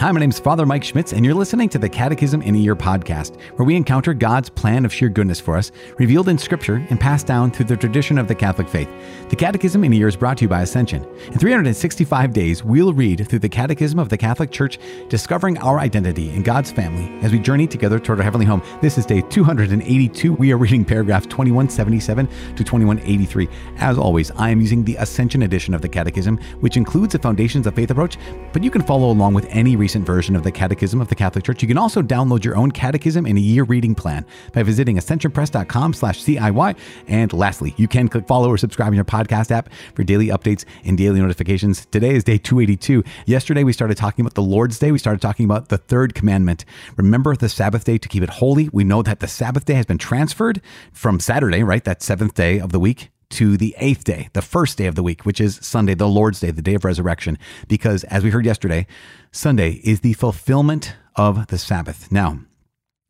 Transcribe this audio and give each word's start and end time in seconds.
Hi, 0.00 0.10
my 0.12 0.18
name 0.18 0.30
is 0.30 0.40
Father 0.40 0.64
Mike 0.64 0.82
Schmitz, 0.82 1.12
and 1.12 1.26
you're 1.26 1.34
listening 1.34 1.68
to 1.68 1.78
the 1.78 1.86
Catechism 1.86 2.40
in 2.40 2.54
a 2.54 2.58
Year 2.58 2.74
podcast, 2.74 3.38
where 3.56 3.66
we 3.66 3.76
encounter 3.76 4.14
God's 4.14 4.48
plan 4.48 4.86
of 4.86 4.94
sheer 4.94 5.10
goodness 5.10 5.40
for 5.40 5.58
us, 5.58 5.72
revealed 5.98 6.30
in 6.30 6.38
Scripture 6.38 6.86
and 6.88 6.98
passed 6.98 7.26
down 7.26 7.50
through 7.50 7.66
the 7.66 7.76
tradition 7.76 8.16
of 8.16 8.26
the 8.26 8.34
Catholic 8.34 8.66
faith. 8.66 8.88
The 9.28 9.36
Catechism 9.36 9.84
in 9.84 9.92
a 9.92 9.96
Year 9.96 10.08
is 10.08 10.16
brought 10.16 10.38
to 10.38 10.44
you 10.44 10.48
by 10.48 10.62
Ascension. 10.62 11.04
In 11.26 11.38
365 11.38 12.32
days, 12.32 12.64
we'll 12.64 12.94
read 12.94 13.28
through 13.28 13.40
the 13.40 13.48
Catechism 13.50 13.98
of 13.98 14.08
the 14.08 14.16
Catholic 14.16 14.50
Church, 14.50 14.78
discovering 15.10 15.58
our 15.58 15.78
identity 15.78 16.30
in 16.30 16.42
God's 16.42 16.72
family 16.72 17.22
as 17.22 17.30
we 17.30 17.38
journey 17.38 17.66
together 17.66 17.98
toward 17.98 18.20
our 18.20 18.24
heavenly 18.24 18.46
home. 18.46 18.62
This 18.80 18.96
is 18.96 19.04
day 19.04 19.20
282. 19.20 20.32
We 20.32 20.50
are 20.50 20.56
reading 20.56 20.82
paragraphs 20.82 21.26
2177 21.26 22.26
to 22.56 22.64
2183. 22.64 23.48
As 23.76 23.98
always, 23.98 24.30
I 24.30 24.48
am 24.48 24.62
using 24.62 24.82
the 24.82 24.96
Ascension 24.96 25.42
edition 25.42 25.74
of 25.74 25.82
the 25.82 25.90
Catechism, 25.90 26.38
which 26.60 26.78
includes 26.78 27.12
the 27.12 27.18
Foundations 27.18 27.66
of 27.66 27.74
Faith 27.74 27.90
approach, 27.90 28.16
but 28.54 28.64
you 28.64 28.70
can 28.70 28.80
follow 28.80 29.10
along 29.10 29.34
with 29.34 29.44
any 29.50 29.76
recent 29.90 30.06
version 30.06 30.36
of 30.36 30.44
the 30.44 30.52
Catechism 30.52 31.00
of 31.00 31.08
the 31.08 31.16
Catholic 31.16 31.44
Church. 31.44 31.62
You 31.62 31.66
can 31.66 31.76
also 31.76 32.00
download 32.00 32.44
your 32.44 32.54
own 32.54 32.70
catechism 32.70 33.26
in 33.26 33.36
a 33.36 33.40
year 33.40 33.64
reading 33.64 33.96
plan 33.96 34.24
by 34.52 34.62
visiting 34.62 34.98
ascensionpress.com 34.98 35.94
slash 35.94 36.22
CIY. 36.22 36.78
And 37.08 37.32
lastly, 37.32 37.74
you 37.76 37.88
can 37.88 38.06
click 38.06 38.28
follow 38.28 38.48
or 38.48 38.56
subscribe 38.56 38.92
in 38.92 38.94
your 38.94 39.04
podcast 39.04 39.50
app 39.50 39.68
for 39.96 40.04
daily 40.04 40.28
updates 40.28 40.64
and 40.84 40.96
daily 40.96 41.20
notifications. 41.20 41.86
Today 41.86 42.14
is 42.14 42.22
day 42.22 42.38
282. 42.38 43.02
Yesterday, 43.26 43.64
we 43.64 43.72
started 43.72 43.96
talking 43.96 44.24
about 44.24 44.34
the 44.34 44.42
Lord's 44.42 44.78
Day. 44.78 44.92
We 44.92 44.98
started 44.98 45.20
talking 45.20 45.44
about 45.44 45.70
the 45.70 45.78
third 45.78 46.14
commandment. 46.14 46.64
Remember 46.96 47.34
the 47.34 47.48
Sabbath 47.48 47.82
day 47.82 47.98
to 47.98 48.08
keep 48.08 48.22
it 48.22 48.30
holy. 48.30 48.68
We 48.72 48.84
know 48.84 49.02
that 49.02 49.18
the 49.18 49.26
Sabbath 49.26 49.64
day 49.64 49.74
has 49.74 49.86
been 49.86 49.98
transferred 49.98 50.62
from 50.92 51.18
Saturday, 51.18 51.64
right? 51.64 51.82
That 51.82 52.00
seventh 52.00 52.34
day 52.34 52.60
of 52.60 52.70
the 52.70 52.78
week 52.78 53.10
to 53.30 53.56
the 53.56 53.74
eighth 53.78 54.04
day, 54.04 54.28
the 54.32 54.42
first 54.42 54.76
day 54.76 54.86
of 54.86 54.96
the 54.96 55.02
week, 55.02 55.24
which 55.24 55.40
is 55.40 55.58
Sunday, 55.62 55.94
the 55.94 56.08
Lord's 56.08 56.40
Day, 56.40 56.50
the 56.50 56.62
day 56.62 56.74
of 56.74 56.84
resurrection. 56.84 57.38
Because 57.68 58.04
as 58.04 58.24
we 58.24 58.30
heard 58.30 58.44
yesterday, 58.44 58.86
Sunday 59.32 59.80
is 59.84 60.00
the 60.00 60.14
fulfillment 60.14 60.96
of 61.14 61.46
the 61.46 61.58
Sabbath. 61.58 62.10
Now, 62.10 62.40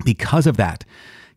because 0.04 0.46
of 0.46 0.58
that, 0.58 0.84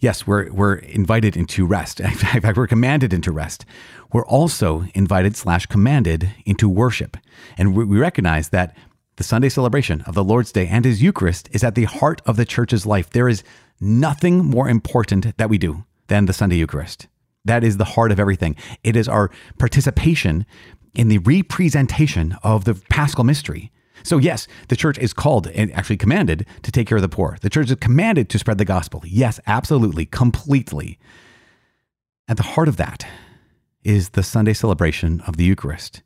yes, 0.01 0.27
we're, 0.27 0.51
we're 0.51 0.75
invited 0.75 1.37
into 1.37 1.65
rest. 1.65 1.99
In 2.01 2.11
fact, 2.11 2.57
we're 2.57 2.67
commanded 2.67 3.13
into 3.13 3.31
rest. 3.31 3.65
We're 4.11 4.25
also 4.25 4.85
invited 4.93 5.37
slash 5.37 5.67
commanded 5.67 6.31
into 6.45 6.67
worship. 6.67 7.15
And 7.57 7.75
we 7.75 7.97
recognize 7.97 8.49
that 8.49 8.75
the 9.15 9.23
Sunday 9.23 9.47
celebration 9.47 10.01
of 10.01 10.15
the 10.15 10.23
Lord's 10.23 10.51
Day 10.51 10.67
and 10.67 10.83
His 10.83 11.01
Eucharist 11.01 11.47
is 11.53 11.63
at 11.63 11.75
the 11.75 11.85
heart 11.85 12.21
of 12.25 12.35
the 12.35 12.45
church's 12.45 12.85
life. 12.85 13.09
There 13.09 13.29
is 13.29 13.43
nothing 13.79 14.43
more 14.43 14.67
important 14.67 15.37
that 15.37 15.49
we 15.49 15.57
do 15.57 15.85
than 16.07 16.25
the 16.25 16.33
Sunday 16.33 16.57
Eucharist. 16.57 17.07
That 17.45 17.63
is 17.63 17.77
the 17.77 17.85
heart 17.85 18.11
of 18.11 18.19
everything. 18.19 18.57
It 18.83 18.97
is 18.97 19.07
our 19.07 19.31
participation 19.57 20.45
in 20.93 21.07
the 21.07 21.19
representation 21.19 22.35
of 22.43 22.65
the 22.65 22.75
paschal 22.89 23.23
mystery. 23.23 23.71
So, 24.01 24.17
yes, 24.17 24.47
the 24.69 24.75
church 24.75 24.97
is 24.97 25.13
called 25.13 25.47
and 25.47 25.71
actually 25.73 25.97
commanded 25.97 26.45
to 26.63 26.71
take 26.71 26.87
care 26.87 26.97
of 26.97 27.03
the 27.03 27.09
poor. 27.09 27.37
The 27.41 27.49
church 27.49 27.69
is 27.69 27.75
commanded 27.75 28.29
to 28.29 28.39
spread 28.39 28.57
the 28.57 28.65
gospel. 28.65 29.03
Yes, 29.05 29.39
absolutely, 29.45 30.05
completely. 30.05 30.97
At 32.27 32.37
the 32.37 32.43
heart 32.43 32.67
of 32.67 32.77
that 32.77 33.05
is 33.83 34.09
the 34.09 34.23
Sunday 34.23 34.53
celebration 34.53 35.21
of 35.21 35.37
the 35.37 35.43
Eucharist. 35.43 36.01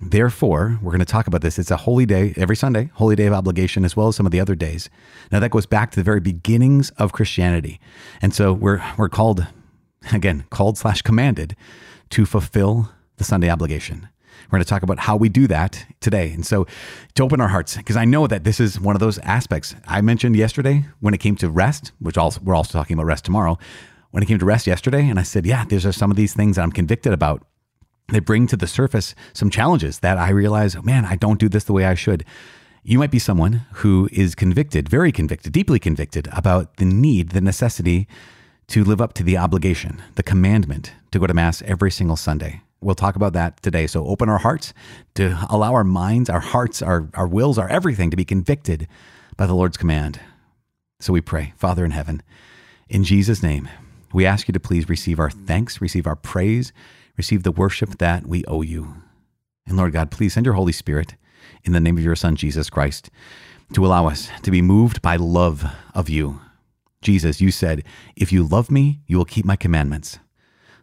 Therefore, 0.00 0.80
we're 0.82 0.90
going 0.90 0.98
to 0.98 1.04
talk 1.04 1.28
about 1.28 1.42
this. 1.42 1.60
It's 1.60 1.70
a 1.70 1.76
holy 1.76 2.06
day 2.06 2.34
every 2.36 2.56
Sunday, 2.56 2.90
holy 2.94 3.14
day 3.14 3.26
of 3.26 3.32
obligation, 3.32 3.84
as 3.84 3.96
well 3.96 4.08
as 4.08 4.16
some 4.16 4.26
of 4.26 4.32
the 4.32 4.40
other 4.40 4.56
days. 4.56 4.90
Now, 5.30 5.38
that 5.38 5.52
goes 5.52 5.66
back 5.66 5.92
to 5.92 6.00
the 6.00 6.02
very 6.02 6.18
beginnings 6.18 6.90
of 6.90 7.12
Christianity. 7.12 7.78
And 8.20 8.34
so 8.34 8.52
we're, 8.52 8.82
we're 8.98 9.08
called 9.08 9.46
again, 10.10 10.44
called 10.50 10.78
slash 10.78 11.02
commanded 11.02 11.54
to 12.10 12.26
fulfill 12.26 12.90
the 13.16 13.24
Sunday 13.24 13.50
obligation. 13.50 14.08
We're 14.52 14.58
going 14.58 14.64
to 14.66 14.68
talk 14.68 14.82
about 14.82 14.98
how 14.98 15.16
we 15.16 15.30
do 15.30 15.46
that 15.46 15.86
today. 16.00 16.30
And 16.30 16.44
so 16.44 16.66
to 17.14 17.22
open 17.22 17.40
our 17.40 17.48
hearts, 17.48 17.74
because 17.78 17.96
I 17.96 18.04
know 18.04 18.26
that 18.26 18.44
this 18.44 18.60
is 18.60 18.78
one 18.78 18.94
of 18.94 19.00
those 19.00 19.16
aspects 19.20 19.74
I 19.86 20.02
mentioned 20.02 20.36
yesterday 20.36 20.84
when 21.00 21.14
it 21.14 21.20
came 21.20 21.36
to 21.36 21.48
rest, 21.48 21.92
which 22.00 22.18
also, 22.18 22.38
we're 22.44 22.54
also 22.54 22.78
talking 22.78 22.92
about 22.92 23.06
rest 23.06 23.24
tomorrow. 23.24 23.58
When 24.10 24.22
it 24.22 24.26
came 24.26 24.38
to 24.38 24.44
rest 24.44 24.66
yesterday, 24.66 25.08
and 25.08 25.18
I 25.18 25.22
said, 25.22 25.46
yeah, 25.46 25.64
these 25.64 25.86
are 25.86 25.92
some 25.92 26.10
of 26.10 26.18
these 26.18 26.34
things 26.34 26.56
that 26.56 26.62
I'm 26.62 26.70
convicted 26.70 27.14
about. 27.14 27.46
They 28.08 28.18
bring 28.18 28.46
to 28.48 28.58
the 28.58 28.66
surface 28.66 29.14
some 29.32 29.48
challenges 29.48 30.00
that 30.00 30.18
I 30.18 30.28
realize, 30.28 30.76
oh, 30.76 30.82
man, 30.82 31.06
I 31.06 31.16
don't 31.16 31.40
do 31.40 31.48
this 31.48 31.64
the 31.64 31.72
way 31.72 31.86
I 31.86 31.94
should. 31.94 32.22
You 32.82 32.98
might 32.98 33.10
be 33.10 33.18
someone 33.18 33.62
who 33.76 34.10
is 34.12 34.34
convicted, 34.34 34.86
very 34.86 35.12
convicted, 35.12 35.54
deeply 35.54 35.78
convicted 35.78 36.28
about 36.30 36.76
the 36.76 36.84
need, 36.84 37.30
the 37.30 37.40
necessity 37.40 38.06
to 38.66 38.84
live 38.84 39.00
up 39.00 39.14
to 39.14 39.22
the 39.22 39.38
obligation, 39.38 40.02
the 40.16 40.22
commandment 40.22 40.92
to 41.10 41.18
go 41.18 41.26
to 41.26 41.32
Mass 41.32 41.62
every 41.62 41.90
single 41.90 42.16
Sunday. 42.16 42.60
We'll 42.82 42.94
talk 42.94 43.16
about 43.16 43.32
that 43.34 43.62
today. 43.62 43.86
So 43.86 44.06
open 44.06 44.28
our 44.28 44.38
hearts 44.38 44.74
to 45.14 45.38
allow 45.48 45.72
our 45.74 45.84
minds, 45.84 46.28
our 46.28 46.40
hearts, 46.40 46.82
our, 46.82 47.08
our 47.14 47.26
wills, 47.26 47.58
our 47.58 47.68
everything 47.68 48.10
to 48.10 48.16
be 48.16 48.24
convicted 48.24 48.88
by 49.36 49.46
the 49.46 49.54
Lord's 49.54 49.76
command. 49.76 50.20
So 51.00 51.12
we 51.12 51.20
pray, 51.20 51.54
Father 51.56 51.84
in 51.84 51.92
heaven, 51.92 52.22
in 52.88 53.04
Jesus' 53.04 53.42
name, 53.42 53.68
we 54.12 54.26
ask 54.26 54.48
you 54.48 54.52
to 54.52 54.60
please 54.60 54.88
receive 54.88 55.18
our 55.18 55.30
thanks, 55.30 55.80
receive 55.80 56.06
our 56.06 56.16
praise, 56.16 56.72
receive 57.16 57.42
the 57.42 57.52
worship 57.52 57.98
that 57.98 58.26
we 58.26 58.44
owe 58.44 58.62
you. 58.62 58.96
And 59.66 59.76
Lord 59.76 59.92
God, 59.92 60.10
please 60.10 60.34
send 60.34 60.44
your 60.44 60.54
Holy 60.54 60.72
Spirit 60.72 61.14
in 61.64 61.72
the 61.72 61.80
name 61.80 61.96
of 61.96 62.04
your 62.04 62.16
Son, 62.16 62.36
Jesus 62.36 62.68
Christ, 62.68 63.10
to 63.72 63.86
allow 63.86 64.06
us 64.06 64.28
to 64.42 64.50
be 64.50 64.60
moved 64.60 65.00
by 65.00 65.16
love 65.16 65.64
of 65.94 66.08
you 66.08 66.40
Jesus, 67.02 67.40
you 67.40 67.50
said, 67.50 67.84
If 68.16 68.32
you 68.32 68.44
love 68.44 68.70
me, 68.70 69.00
you 69.06 69.18
will 69.18 69.24
keep 69.24 69.44
my 69.44 69.56
commandments. 69.56 70.20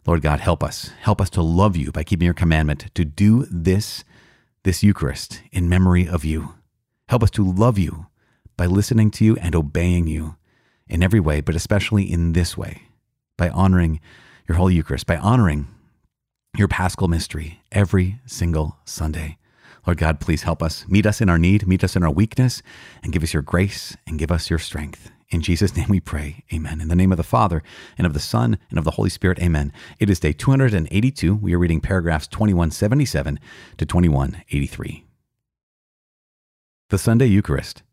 Lord 0.09 0.23
God, 0.23 0.39
help 0.39 0.63
us. 0.63 0.89
Help 1.01 1.21
us 1.21 1.29
to 1.29 1.43
love 1.43 1.77
you 1.77 1.91
by 1.91 2.03
keeping 2.03 2.25
your 2.25 2.33
commandment, 2.33 2.87
to 2.95 3.05
do 3.05 3.45
this, 3.51 4.03
this 4.63 4.81
Eucharist 4.81 5.43
in 5.51 5.69
memory 5.69 6.07
of 6.07 6.25
you. 6.25 6.55
Help 7.09 7.21
us 7.21 7.29
to 7.29 7.47
love 7.47 7.77
you 7.77 8.07
by 8.57 8.65
listening 8.65 9.11
to 9.11 9.23
you 9.23 9.35
and 9.35 9.53
obeying 9.53 10.07
you 10.07 10.35
in 10.87 11.03
every 11.03 11.19
way, 11.19 11.41
but 11.41 11.53
especially 11.53 12.11
in 12.11 12.33
this 12.33 12.57
way, 12.57 12.81
by 13.37 13.49
honoring 13.49 13.99
your 14.47 14.57
Holy 14.57 14.73
Eucharist, 14.73 15.05
by 15.05 15.17
honoring 15.17 15.67
your 16.57 16.67
paschal 16.67 17.07
mystery 17.07 17.61
every 17.71 18.19
single 18.25 18.77
Sunday. 18.85 19.37
Lord 19.85 19.99
God, 19.99 20.19
please 20.19 20.41
help 20.41 20.63
us. 20.63 20.87
Meet 20.87 21.05
us 21.05 21.21
in 21.21 21.29
our 21.29 21.37
need, 21.37 21.67
meet 21.67 21.83
us 21.83 21.95
in 21.95 22.01
our 22.01 22.11
weakness, 22.11 22.63
and 23.03 23.13
give 23.13 23.21
us 23.21 23.31
your 23.31 23.43
grace 23.43 23.95
and 24.07 24.17
give 24.17 24.31
us 24.31 24.49
your 24.49 24.57
strength. 24.57 25.11
In 25.29 25.41
Jesus' 25.41 25.75
name 25.75 25.89
we 25.89 25.99
pray. 25.99 26.43
Amen. 26.51 26.81
In 26.81 26.87
the 26.87 26.95
name 26.95 27.11
of 27.11 27.17
the 27.17 27.23
Father, 27.23 27.61
and 27.99 28.07
of 28.07 28.13
the 28.13 28.19
Son, 28.19 28.57
and 28.71 28.79
of 28.79 28.85
the 28.85 28.91
Holy 28.91 29.11
Spirit. 29.11 29.39
Amen. 29.39 29.71
It 29.99 30.09
is 30.09 30.19
day 30.19 30.33
282. 30.33 31.35
We 31.35 31.53
are 31.53 31.59
reading 31.59 31.81
paragraphs 31.81 32.25
2177 32.27 33.39
to 33.77 33.85
2183. 33.85 35.05
The 36.89 36.97
Sunday 36.97 37.27
Eucharist. 37.27 37.83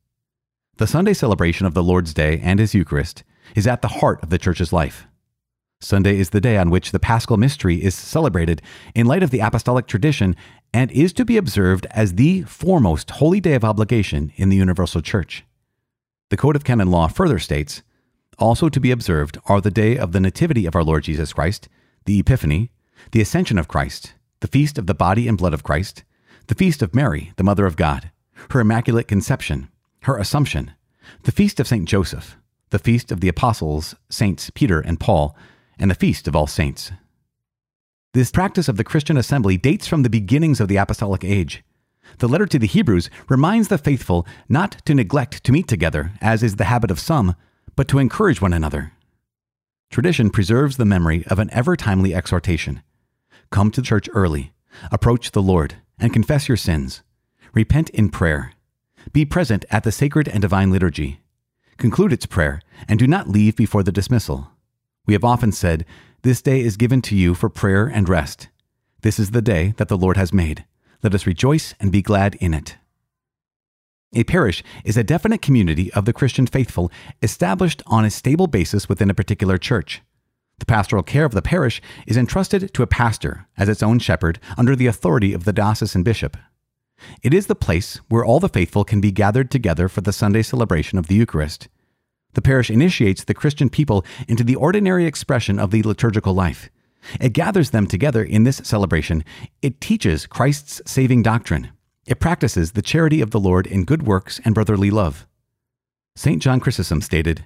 The 0.78 0.86
Sunday 0.86 1.12
celebration 1.12 1.66
of 1.66 1.74
the 1.74 1.82
Lord's 1.82 2.14
Day 2.14 2.40
and 2.42 2.58
His 2.58 2.74
Eucharist 2.74 3.22
is 3.54 3.66
at 3.66 3.82
the 3.82 3.88
heart 3.88 4.22
of 4.22 4.30
the 4.30 4.38
Church's 4.38 4.72
life. 4.72 5.06
Sunday 5.78 6.18
is 6.18 6.30
the 6.30 6.40
day 6.40 6.56
on 6.56 6.70
which 6.70 6.90
the 6.90 6.98
Paschal 6.98 7.36
Mystery 7.36 7.84
is 7.84 7.94
celebrated 7.94 8.62
in 8.94 9.04
light 9.04 9.22
of 9.22 9.30
the 9.30 9.40
apostolic 9.40 9.86
tradition 9.86 10.34
and 10.72 10.90
is 10.90 11.12
to 11.12 11.24
be 11.26 11.36
observed 11.36 11.86
as 11.90 12.14
the 12.14 12.42
foremost 12.44 13.10
holy 13.10 13.40
day 13.40 13.52
of 13.52 13.64
obligation 13.64 14.32
in 14.36 14.48
the 14.48 14.56
Universal 14.56 15.02
Church. 15.02 15.44
The 16.28 16.36
Code 16.36 16.56
of 16.56 16.64
Canon 16.64 16.90
Law 16.90 17.06
further 17.06 17.38
states 17.38 17.82
also 18.38 18.68
to 18.68 18.80
be 18.80 18.90
observed 18.90 19.38
are 19.46 19.60
the 19.60 19.70
day 19.70 19.96
of 19.96 20.10
the 20.12 20.20
Nativity 20.20 20.66
of 20.66 20.74
our 20.74 20.82
Lord 20.82 21.04
Jesus 21.04 21.32
Christ, 21.32 21.68
the 22.04 22.18
Epiphany, 22.18 22.70
the 23.12 23.20
Ascension 23.20 23.58
of 23.58 23.68
Christ, 23.68 24.14
the 24.40 24.48
feast 24.48 24.76
of 24.76 24.86
the 24.86 24.94
body 24.94 25.28
and 25.28 25.38
blood 25.38 25.54
of 25.54 25.62
Christ, 25.62 26.02
the 26.48 26.56
feast 26.56 26.82
of 26.82 26.94
Mary, 26.94 27.32
the 27.36 27.44
Mother 27.44 27.64
of 27.64 27.76
God, 27.76 28.10
her 28.50 28.60
Immaculate 28.60 29.06
Conception, 29.06 29.68
her 30.02 30.18
Assumption, 30.18 30.72
the 31.22 31.32
feast 31.32 31.60
of 31.60 31.68
St. 31.68 31.88
Joseph, 31.88 32.36
the 32.70 32.78
feast 32.80 33.12
of 33.12 33.20
the 33.20 33.28
Apostles, 33.28 33.94
Saints 34.10 34.50
Peter 34.50 34.80
and 34.80 34.98
Paul, 34.98 35.36
and 35.78 35.90
the 35.90 35.94
feast 35.94 36.26
of 36.26 36.34
all 36.34 36.48
saints. 36.48 36.90
This 38.14 38.32
practice 38.32 38.68
of 38.68 38.76
the 38.76 38.84
Christian 38.84 39.16
assembly 39.16 39.56
dates 39.56 39.86
from 39.86 40.02
the 40.02 40.10
beginnings 40.10 40.60
of 40.60 40.68
the 40.68 40.76
apostolic 40.76 41.22
age. 41.22 41.62
The 42.18 42.28
letter 42.28 42.46
to 42.46 42.58
the 42.58 42.66
Hebrews 42.66 43.10
reminds 43.28 43.68
the 43.68 43.78
faithful 43.78 44.26
not 44.48 44.82
to 44.86 44.94
neglect 44.94 45.44
to 45.44 45.52
meet 45.52 45.68
together, 45.68 46.12
as 46.20 46.42
is 46.42 46.56
the 46.56 46.64
habit 46.64 46.90
of 46.90 47.00
some, 47.00 47.34
but 47.74 47.88
to 47.88 47.98
encourage 47.98 48.40
one 48.40 48.52
another. 48.52 48.92
Tradition 49.90 50.30
preserves 50.30 50.76
the 50.76 50.84
memory 50.84 51.24
of 51.28 51.38
an 51.38 51.50
ever 51.52 51.76
timely 51.76 52.14
exhortation 52.14 52.82
Come 53.50 53.70
to 53.70 53.82
church 53.82 54.08
early, 54.12 54.52
approach 54.90 55.30
the 55.30 55.42
Lord, 55.42 55.76
and 55.98 56.12
confess 56.12 56.48
your 56.48 56.56
sins. 56.56 57.02
Repent 57.54 57.90
in 57.90 58.10
prayer. 58.10 58.52
Be 59.12 59.24
present 59.24 59.64
at 59.70 59.84
the 59.84 59.92
sacred 59.92 60.28
and 60.28 60.42
divine 60.42 60.70
liturgy. 60.70 61.20
Conclude 61.76 62.12
its 62.12 62.26
prayer, 62.26 62.60
and 62.88 62.98
do 62.98 63.06
not 63.06 63.28
leave 63.28 63.56
before 63.56 63.82
the 63.82 63.92
dismissal. 63.92 64.50
We 65.06 65.14
have 65.14 65.24
often 65.24 65.52
said, 65.52 65.86
This 66.22 66.42
day 66.42 66.60
is 66.60 66.76
given 66.76 67.02
to 67.02 67.16
you 67.16 67.34
for 67.34 67.48
prayer 67.48 67.86
and 67.86 68.08
rest. 68.08 68.48
This 69.02 69.18
is 69.18 69.30
the 69.30 69.42
day 69.42 69.74
that 69.76 69.88
the 69.88 69.96
Lord 69.96 70.16
has 70.16 70.32
made. 70.32 70.64
Let 71.06 71.14
us 71.14 71.24
rejoice 71.24 71.72
and 71.78 71.92
be 71.92 72.02
glad 72.02 72.34
in 72.40 72.52
it. 72.52 72.78
A 74.12 74.24
parish 74.24 74.64
is 74.84 74.96
a 74.96 75.04
definite 75.04 75.40
community 75.40 75.92
of 75.92 76.04
the 76.04 76.12
Christian 76.12 76.48
faithful 76.48 76.90
established 77.22 77.80
on 77.86 78.04
a 78.04 78.10
stable 78.10 78.48
basis 78.48 78.88
within 78.88 79.08
a 79.08 79.14
particular 79.14 79.56
church. 79.56 80.02
The 80.58 80.66
pastoral 80.66 81.04
care 81.04 81.24
of 81.24 81.30
the 81.30 81.42
parish 81.42 81.80
is 82.08 82.16
entrusted 82.16 82.74
to 82.74 82.82
a 82.82 82.88
pastor 82.88 83.46
as 83.56 83.68
its 83.68 83.84
own 83.84 84.00
shepherd 84.00 84.40
under 84.58 84.74
the 84.74 84.88
authority 84.88 85.32
of 85.32 85.44
the 85.44 85.52
diocesan 85.52 86.02
bishop. 86.02 86.36
It 87.22 87.32
is 87.32 87.46
the 87.46 87.54
place 87.54 88.00
where 88.08 88.24
all 88.24 88.40
the 88.40 88.48
faithful 88.48 88.82
can 88.82 89.00
be 89.00 89.12
gathered 89.12 89.48
together 89.48 89.88
for 89.88 90.00
the 90.00 90.12
Sunday 90.12 90.42
celebration 90.42 90.98
of 90.98 91.06
the 91.06 91.14
Eucharist. 91.14 91.68
The 92.34 92.42
parish 92.42 92.68
initiates 92.68 93.22
the 93.22 93.32
Christian 93.32 93.70
people 93.70 94.04
into 94.26 94.42
the 94.42 94.56
ordinary 94.56 95.06
expression 95.06 95.60
of 95.60 95.70
the 95.70 95.84
liturgical 95.84 96.34
life. 96.34 96.68
It 97.20 97.32
gathers 97.32 97.70
them 97.70 97.86
together 97.86 98.22
in 98.22 98.44
this 98.44 98.60
celebration. 98.64 99.24
It 99.62 99.80
teaches 99.80 100.26
Christ's 100.26 100.82
saving 100.86 101.22
doctrine. 101.22 101.70
It 102.06 102.20
practices 102.20 102.72
the 102.72 102.82
charity 102.82 103.20
of 103.20 103.30
the 103.30 103.40
Lord 103.40 103.66
in 103.66 103.84
good 103.84 104.06
works 104.06 104.40
and 104.44 104.54
brotherly 104.54 104.90
love. 104.90 105.26
St. 106.14 106.40
John 106.40 106.60
Chrysostom 106.60 107.02
stated, 107.02 107.44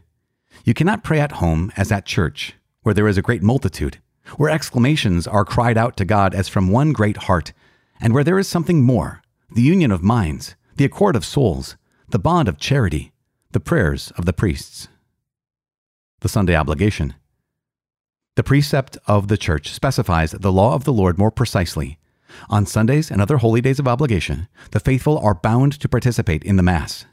You 0.64 0.74
cannot 0.74 1.02
pray 1.02 1.20
at 1.20 1.32
home 1.32 1.72
as 1.76 1.90
at 1.90 2.06
church, 2.06 2.54
where 2.82 2.94
there 2.94 3.08
is 3.08 3.18
a 3.18 3.22
great 3.22 3.42
multitude, 3.42 3.98
where 4.36 4.50
exclamations 4.50 5.26
are 5.26 5.44
cried 5.44 5.76
out 5.76 5.96
to 5.96 6.04
God 6.04 6.34
as 6.34 6.48
from 6.48 6.70
one 6.70 6.92
great 6.92 7.16
heart, 7.16 7.52
and 8.00 8.14
where 8.14 8.24
there 8.24 8.38
is 8.38 8.48
something 8.48 8.82
more 8.82 9.22
the 9.52 9.62
union 9.62 9.90
of 9.90 10.02
minds, 10.02 10.54
the 10.76 10.84
accord 10.84 11.16
of 11.16 11.24
souls, 11.24 11.76
the 12.08 12.18
bond 12.18 12.46
of 12.46 12.58
charity, 12.58 13.12
the 13.50 13.58
prayers 13.58 14.12
of 14.16 14.24
the 14.24 14.32
priests. 14.32 14.86
The 16.20 16.28
Sunday 16.28 16.54
obligation. 16.54 17.14
The 18.40 18.44
precept 18.44 18.96
of 19.06 19.28
the 19.28 19.36
Church 19.36 19.70
specifies 19.70 20.30
the 20.30 20.50
law 20.50 20.74
of 20.74 20.84
the 20.84 20.94
Lord 20.94 21.18
more 21.18 21.30
precisely. 21.30 21.98
On 22.48 22.64
Sundays 22.64 23.10
and 23.10 23.20
other 23.20 23.36
holy 23.36 23.60
days 23.60 23.78
of 23.78 23.86
obligation, 23.86 24.48
the 24.70 24.80
faithful 24.80 25.18
are 25.18 25.34
bound 25.34 25.78
to 25.78 25.90
participate 25.90 26.42
in 26.42 26.56
the 26.56 26.62
Mass. 26.62 27.04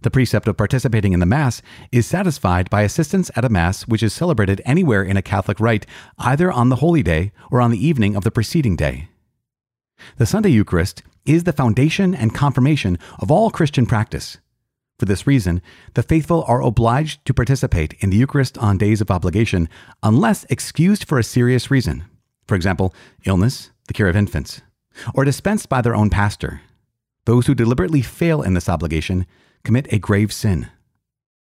The 0.00 0.10
precept 0.10 0.48
of 0.48 0.56
participating 0.56 1.12
in 1.12 1.20
the 1.20 1.26
Mass 1.26 1.60
is 1.92 2.06
satisfied 2.06 2.70
by 2.70 2.84
assistance 2.84 3.30
at 3.36 3.44
a 3.44 3.50
Mass 3.50 3.82
which 3.82 4.02
is 4.02 4.14
celebrated 4.14 4.62
anywhere 4.64 5.02
in 5.02 5.18
a 5.18 5.20
Catholic 5.20 5.60
rite, 5.60 5.84
either 6.18 6.50
on 6.50 6.70
the 6.70 6.76
holy 6.76 7.02
day 7.02 7.32
or 7.50 7.60
on 7.60 7.70
the 7.70 7.86
evening 7.86 8.16
of 8.16 8.24
the 8.24 8.30
preceding 8.30 8.76
day. 8.76 9.10
The 10.16 10.24
Sunday 10.24 10.48
Eucharist 10.48 11.02
is 11.26 11.44
the 11.44 11.52
foundation 11.52 12.14
and 12.14 12.34
confirmation 12.34 12.98
of 13.18 13.30
all 13.30 13.50
Christian 13.50 13.84
practice. 13.84 14.38
For 14.98 15.04
this 15.04 15.26
reason, 15.26 15.60
the 15.94 16.02
faithful 16.02 16.44
are 16.48 16.62
obliged 16.62 17.24
to 17.26 17.34
participate 17.34 17.94
in 18.00 18.10
the 18.10 18.16
Eucharist 18.16 18.56
on 18.58 18.78
days 18.78 19.00
of 19.00 19.10
obligation 19.10 19.68
unless 20.02 20.44
excused 20.44 21.04
for 21.04 21.18
a 21.18 21.24
serious 21.24 21.70
reason, 21.70 22.04
for 22.46 22.54
example, 22.54 22.94
illness, 23.24 23.70
the 23.88 23.94
care 23.94 24.08
of 24.08 24.16
infants, 24.16 24.62
or 25.14 25.24
dispensed 25.24 25.68
by 25.68 25.82
their 25.82 25.94
own 25.94 26.08
pastor. 26.08 26.62
Those 27.26 27.46
who 27.46 27.54
deliberately 27.54 28.02
fail 28.02 28.40
in 28.40 28.54
this 28.54 28.68
obligation 28.68 29.26
commit 29.64 29.92
a 29.92 29.98
grave 29.98 30.32
sin. 30.32 30.68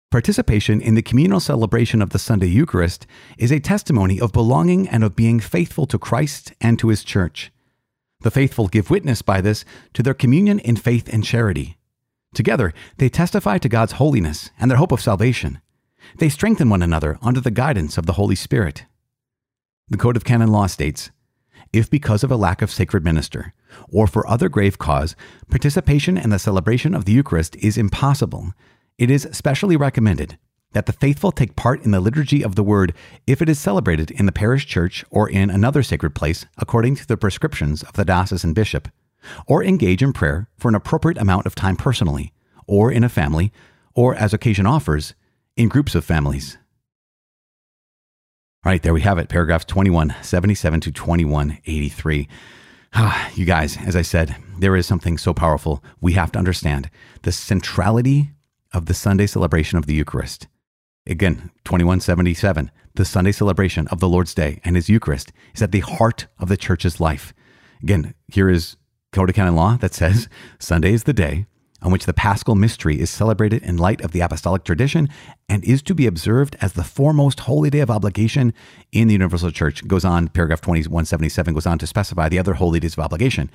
Participation 0.09 0.79
in 0.79 0.95
the 0.95 1.01
communal 1.01 1.41
celebration 1.41 2.01
of 2.01 2.11
the 2.11 2.19
Sunday 2.19 2.47
Eucharist 2.47 3.05
is 3.37 3.51
a 3.51 3.59
testimony 3.59 4.19
of 4.21 4.31
belonging 4.31 4.87
and 4.87 5.03
of 5.03 5.17
being 5.17 5.41
faithful 5.41 5.85
to 5.87 5.99
Christ 5.99 6.53
and 6.61 6.79
to 6.79 6.87
His 6.87 7.03
Church. 7.03 7.51
The 8.21 8.31
faithful 8.31 8.69
give 8.69 8.89
witness 8.89 9.21
by 9.21 9.41
this 9.41 9.65
to 9.93 10.01
their 10.01 10.13
communion 10.13 10.59
in 10.59 10.77
faith 10.77 11.09
and 11.11 11.23
charity. 11.23 11.77
Together, 12.33 12.73
they 12.97 13.09
testify 13.09 13.57
to 13.57 13.69
God's 13.69 13.93
holiness 13.93 14.49
and 14.59 14.69
their 14.69 14.77
hope 14.77 14.91
of 14.91 15.01
salvation. 15.01 15.61
They 16.17 16.29
strengthen 16.29 16.69
one 16.69 16.81
another 16.81 17.17
under 17.21 17.41
the 17.41 17.51
guidance 17.51 17.97
of 17.97 18.05
the 18.05 18.13
Holy 18.13 18.35
Spirit. 18.35 18.85
The 19.89 19.97
Code 19.97 20.17
of 20.17 20.25
Canon 20.25 20.51
Law 20.51 20.67
states 20.67 21.11
if 21.73 21.89
because 21.89 22.23
of 22.23 22.31
a 22.31 22.37
lack 22.37 22.61
of 22.61 22.71
sacred 22.71 23.03
minister, 23.03 23.53
or 23.91 24.07
for 24.07 24.27
other 24.27 24.49
grave 24.49 24.77
cause, 24.77 25.15
participation 25.49 26.17
in 26.17 26.29
the 26.29 26.39
celebration 26.39 26.93
of 26.93 27.05
the 27.05 27.11
Eucharist 27.11 27.55
is 27.57 27.77
impossible, 27.77 28.53
it 28.97 29.11
is 29.11 29.27
specially 29.31 29.75
recommended 29.75 30.37
that 30.73 30.85
the 30.85 30.93
faithful 30.93 31.31
take 31.31 31.55
part 31.55 31.83
in 31.83 31.91
the 31.91 31.99
liturgy 31.99 32.43
of 32.43 32.55
the 32.55 32.63
Word 32.63 32.93
if 33.25 33.41
it 33.41 33.49
is 33.49 33.59
celebrated 33.59 34.11
in 34.11 34.25
the 34.25 34.31
parish 34.31 34.65
church 34.65 35.05
or 35.09 35.29
in 35.29 35.49
another 35.49 35.83
sacred 35.83 36.13
place 36.13 36.45
according 36.57 36.95
to 36.95 37.07
the 37.07 37.17
prescriptions 37.17 37.83
of 37.83 37.93
the 37.93 38.05
diocesan 38.05 38.53
bishop 38.53 38.87
or 39.47 39.63
engage 39.63 40.03
in 40.03 40.13
prayer 40.13 40.49
for 40.57 40.69
an 40.69 40.75
appropriate 40.75 41.17
amount 41.17 41.45
of 41.45 41.55
time 41.55 41.75
personally, 41.75 42.33
or 42.67 42.91
in 42.91 43.03
a 43.03 43.09
family, 43.09 43.51
or 43.93 44.15
as 44.15 44.33
occasion 44.33 44.65
offers, 44.65 45.13
in 45.55 45.69
groups 45.69 45.95
of 45.95 46.05
families. 46.05 46.57
All 48.65 48.71
right, 48.71 48.83
there 48.83 48.93
we 48.93 49.01
have 49.01 49.17
it, 49.17 49.29
paragraphs 49.29 49.65
2177 49.65 50.81
to 50.81 50.91
2183. 50.91 52.27
Ah, 52.93 53.29
you 53.35 53.45
guys, 53.45 53.77
as 53.77 53.95
I 53.95 54.01
said, 54.01 54.35
there 54.59 54.75
is 54.75 54.85
something 54.85 55.17
so 55.17 55.33
powerful 55.33 55.83
we 56.01 56.13
have 56.13 56.31
to 56.33 56.39
understand 56.39 56.89
the 57.21 57.31
centrality 57.31 58.31
of 58.73 58.85
the 58.85 58.93
Sunday 58.93 59.27
celebration 59.27 59.77
of 59.77 59.85
the 59.85 59.93
Eucharist. 59.93 60.47
Again, 61.05 61.51
2177, 61.63 62.71
the 62.95 63.05
Sunday 63.05 63.31
celebration 63.31 63.87
of 63.87 63.99
the 63.99 64.09
Lord's 64.09 64.33
Day 64.33 64.59
and 64.63 64.75
His 64.75 64.89
Eucharist 64.89 65.31
is 65.55 65.61
at 65.61 65.71
the 65.71 65.79
heart 65.79 66.27
of 66.39 66.49
the 66.49 66.57
church's 66.57 66.99
life. 66.99 67.33
Again, 67.81 68.13
here 68.27 68.49
is 68.49 68.75
Code 69.11 69.29
of 69.29 69.35
Canon 69.35 69.55
Law 69.55 69.77
that 69.77 69.93
says 69.93 70.27
Sunday 70.59 70.93
is 70.93 71.03
the 71.03 71.13
day 71.13 71.45
on 71.81 71.91
which 71.91 72.05
the 72.05 72.13
paschal 72.13 72.55
mystery 72.55 72.99
is 72.99 73.09
celebrated 73.09 73.61
in 73.63 73.77
light 73.77 74.01
of 74.01 74.11
the 74.11 74.19
apostolic 74.19 74.63
tradition 74.63 75.07
and 75.47 75.63
is 75.63 75.81
to 75.83 75.93
be 75.93 76.07
observed 76.07 76.55
as 76.59 76.73
the 76.73 76.83
foremost 76.83 77.41
holy 77.41 77.69
day 77.69 77.79
of 77.79 77.91
obligation 77.91 78.53
in 78.91 79.07
the 79.07 79.13
universal 79.13 79.51
church. 79.51 79.87
Goes 79.87 80.03
on, 80.03 80.27
paragraph 80.27 80.61
2177 80.61 81.53
goes 81.53 81.65
on 81.65 81.77
to 81.77 81.87
specify 81.87 82.29
the 82.29 82.39
other 82.39 82.55
holy 82.55 82.79
days 82.79 82.93
of 82.93 82.99
obligation. 82.99 83.49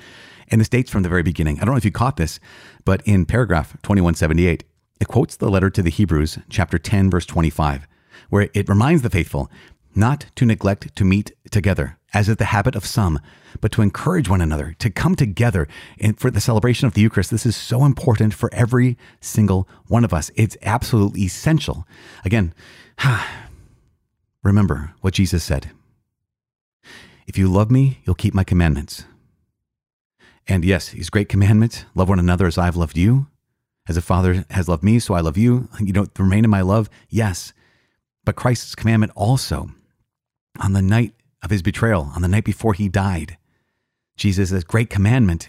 And 0.48 0.60
this 0.60 0.68
dates 0.68 0.90
from 0.90 1.02
the 1.02 1.08
very 1.08 1.22
beginning. 1.22 1.56
I 1.56 1.64
don't 1.64 1.74
know 1.74 1.78
if 1.78 1.84
you 1.84 1.90
caught 1.90 2.16
this, 2.16 2.38
but 2.84 3.02
in 3.04 3.26
paragraph 3.26 3.72
2178, 3.82 4.64
it 5.00 5.08
quotes 5.08 5.36
the 5.36 5.50
letter 5.50 5.68
to 5.68 5.82
the 5.82 5.90
Hebrews, 5.90 6.38
chapter 6.48 6.78
10, 6.78 7.10
verse 7.10 7.26
25, 7.26 7.88
where 8.30 8.48
it 8.54 8.68
reminds 8.68 9.02
the 9.02 9.10
faithful 9.10 9.50
not 9.94 10.26
to 10.36 10.46
neglect 10.46 10.94
to 10.96 11.04
meet 11.04 11.32
together, 11.50 11.98
as 12.12 12.28
is 12.28 12.36
the 12.36 12.46
habit 12.46 12.76
of 12.76 12.84
some, 12.84 13.20
but 13.60 13.72
to 13.72 13.82
encourage 13.82 14.28
one 14.28 14.40
another 14.40 14.74
to 14.78 14.90
come 14.90 15.14
together 15.14 15.66
for 16.16 16.30
the 16.30 16.40
celebration 16.40 16.86
of 16.86 16.94
the 16.94 17.00
Eucharist. 17.00 17.30
This 17.30 17.46
is 17.46 17.56
so 17.56 17.84
important 17.84 18.34
for 18.34 18.52
every 18.52 18.98
single 19.20 19.68
one 19.86 20.04
of 20.04 20.12
us. 20.12 20.30
It's 20.34 20.56
absolutely 20.62 21.22
essential. 21.22 21.86
Again, 22.24 22.54
remember 24.42 24.92
what 25.00 25.14
Jesus 25.14 25.42
said 25.42 25.70
If 27.26 27.38
you 27.38 27.48
love 27.48 27.70
me, 27.70 28.00
you'll 28.04 28.14
keep 28.14 28.34
my 28.34 28.44
commandments. 28.44 29.04
And 30.48 30.64
yes, 30.64 30.88
his 30.88 31.10
great 31.10 31.28
commandment 31.28 31.86
love 31.94 32.08
one 32.08 32.18
another 32.18 32.46
as 32.46 32.58
I've 32.58 32.76
loved 32.76 32.98
you. 32.98 33.28
As 33.88 33.96
a 33.96 34.02
father 34.02 34.44
has 34.50 34.68
loved 34.68 34.84
me, 34.84 34.98
so 34.98 35.14
I 35.14 35.20
love 35.20 35.36
you. 35.36 35.68
You 35.80 35.92
don't 35.92 36.16
remain 36.18 36.44
in 36.44 36.50
my 36.50 36.60
love. 36.60 36.88
Yes. 37.08 37.52
But 38.24 38.36
Christ's 38.36 38.74
commandment 38.74 39.12
also 39.16 39.70
on 40.60 40.72
the 40.72 40.82
night 40.82 41.14
of 41.42 41.50
his 41.50 41.62
betrayal, 41.62 42.10
on 42.14 42.22
the 42.22 42.28
night 42.28 42.44
before 42.44 42.74
he 42.74 42.88
died. 42.88 43.36
Jesus' 44.16 44.64
great 44.64 44.90
commandment 44.90 45.48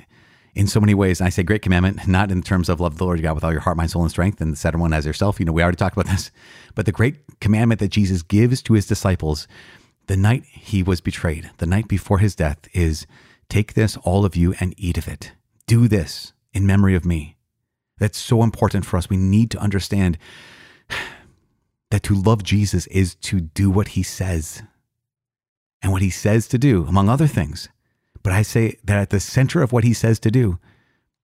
in 0.56 0.68
so 0.68 0.80
many 0.80 0.94
ways. 0.94 1.20
And 1.20 1.28
I 1.28 1.30
say 1.30 1.44
great 1.44 1.62
commandment, 1.62 2.08
not 2.08 2.32
in 2.32 2.42
terms 2.42 2.70
of 2.70 2.80
love 2.80 2.98
the 2.98 3.06
Lord 3.06 3.20
your 3.20 3.30
God 3.30 3.36
with 3.36 3.44
all 3.44 3.52
your 3.52 3.62
heart, 3.62 3.78
mind, 3.78 3.92
soul, 3.92 4.04
and 4.04 4.12
strength, 4.12 4.40
and 4.42 4.54
the 4.54 4.58
second 4.58 4.80
one 4.80 4.94
as 4.94 5.06
yourself. 5.06 5.40
You 5.40 5.46
know, 5.46 5.52
we 5.52 5.62
already 5.62 5.78
talked 5.78 5.98
about 5.98 6.12
this. 6.12 6.32
But 6.76 6.86
the 6.86 6.92
great 6.92 7.40
commandment 7.40 7.80
that 7.80 7.92
Jesus 7.92 8.22
gives 8.22 8.62
to 8.64 8.74
his 8.74 8.86
disciples 8.86 9.48
the 10.08 10.18
night 10.18 10.44
he 10.46 10.84
was 10.84 11.02
betrayed, 11.02 11.50
the 11.58 11.66
night 11.66 11.88
before 11.88 12.20
his 12.20 12.36
death, 12.36 12.68
is 12.74 13.08
take 13.50 13.74
this, 13.74 13.98
all 13.98 14.26
of 14.26 14.36
you, 14.36 14.54
and 14.60 14.74
eat 14.78 14.98
of 14.98 15.08
it. 15.08 15.32
Do 15.66 15.88
this 15.88 16.34
in 16.54 16.68
memory 16.68 16.96
of 16.96 17.06
me. 17.06 17.38
That's 18.00 18.18
so 18.18 18.44
important 18.44 18.86
for 18.86 18.98
us. 18.98 19.10
We 19.10 19.18
need 19.18 19.50
to 19.52 19.60
understand 19.60 20.18
that 21.90 22.04
to 22.04 22.16
love 22.16 22.44
Jesus 22.44 22.86
is 22.88 23.16
to 23.16 23.40
do 23.40 23.70
what 23.70 23.90
he 23.90 24.04
says 24.04 24.64
and 25.84 25.92
what 25.92 26.02
he 26.02 26.10
says 26.10 26.48
to 26.48 26.58
do, 26.58 26.86
among 26.88 27.10
other 27.10 27.28
things. 27.28 27.68
But 28.24 28.32
I 28.32 28.42
say 28.42 28.78
that 28.86 28.98
at 28.98 29.10
the 29.10 29.20
center 29.20 29.62
of 29.62 29.74
what 29.74 29.84
he 29.84 29.94
says 29.94 30.18
to 30.22 30.32
do 30.32 30.58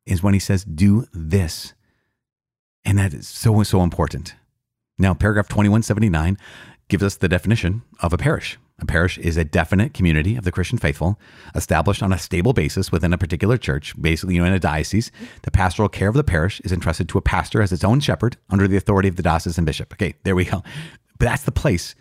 is 0.06 0.22
when 0.22 0.34
he 0.34 0.40
says, 0.40 0.66
do 0.66 1.06
this. 1.14 1.74
And 2.84 2.98
that 2.98 3.14
is 3.14 3.28
so, 3.28 3.64
so 3.64 3.82
important. 3.82 4.36
Now, 4.98 5.14
paragraph 5.14 5.48
2179 5.48 6.38
gives 6.90 7.04
us 7.04 7.16
the 7.16 7.30
definition 7.30 7.84
of 8.02 8.12
a 8.12 8.18
parish. 8.18 8.58
A 8.80 8.86
parish 8.86 9.18
is 9.18 9.38
a 9.38 9.44
definite 9.44 9.94
community 9.94 10.36
of 10.36 10.44
the 10.44 10.52
Christian 10.52 10.78
faithful 10.78 11.20
established 11.56 12.02
on 12.02 12.14
a 12.14 12.18
stable 12.18 12.54
basis 12.54 12.92
within 12.92 13.14
a 13.14 13.18
particular 13.18 13.58
church, 13.58 13.94
basically, 14.02 14.36
you 14.36 14.42
know, 14.42 14.48
in 14.48 14.54
a 14.54 14.60
diocese. 14.60 15.12
The 15.44 15.52
pastoral 15.52 15.90
care 15.90 16.10
of 16.10 16.16
the 16.16 16.24
parish 16.24 16.60
is 16.62 16.72
entrusted 16.72 17.08
to 17.10 17.18
a 17.18 17.22
pastor 17.22 17.62
as 17.62 17.72
its 17.72 17.84
own 17.84 18.00
shepherd 18.00 18.38
under 18.50 18.68
the 18.68 18.78
authority 18.78 19.10
of 19.10 19.16
the 19.16 19.24
diocesan 19.24 19.66
bishop. 19.66 19.94
Okay, 19.94 20.16
there 20.24 20.36
we 20.36 20.46
go. 20.46 20.64
But 21.18 21.26
that's 21.26 21.44
the 21.44 21.52
place 21.52 21.94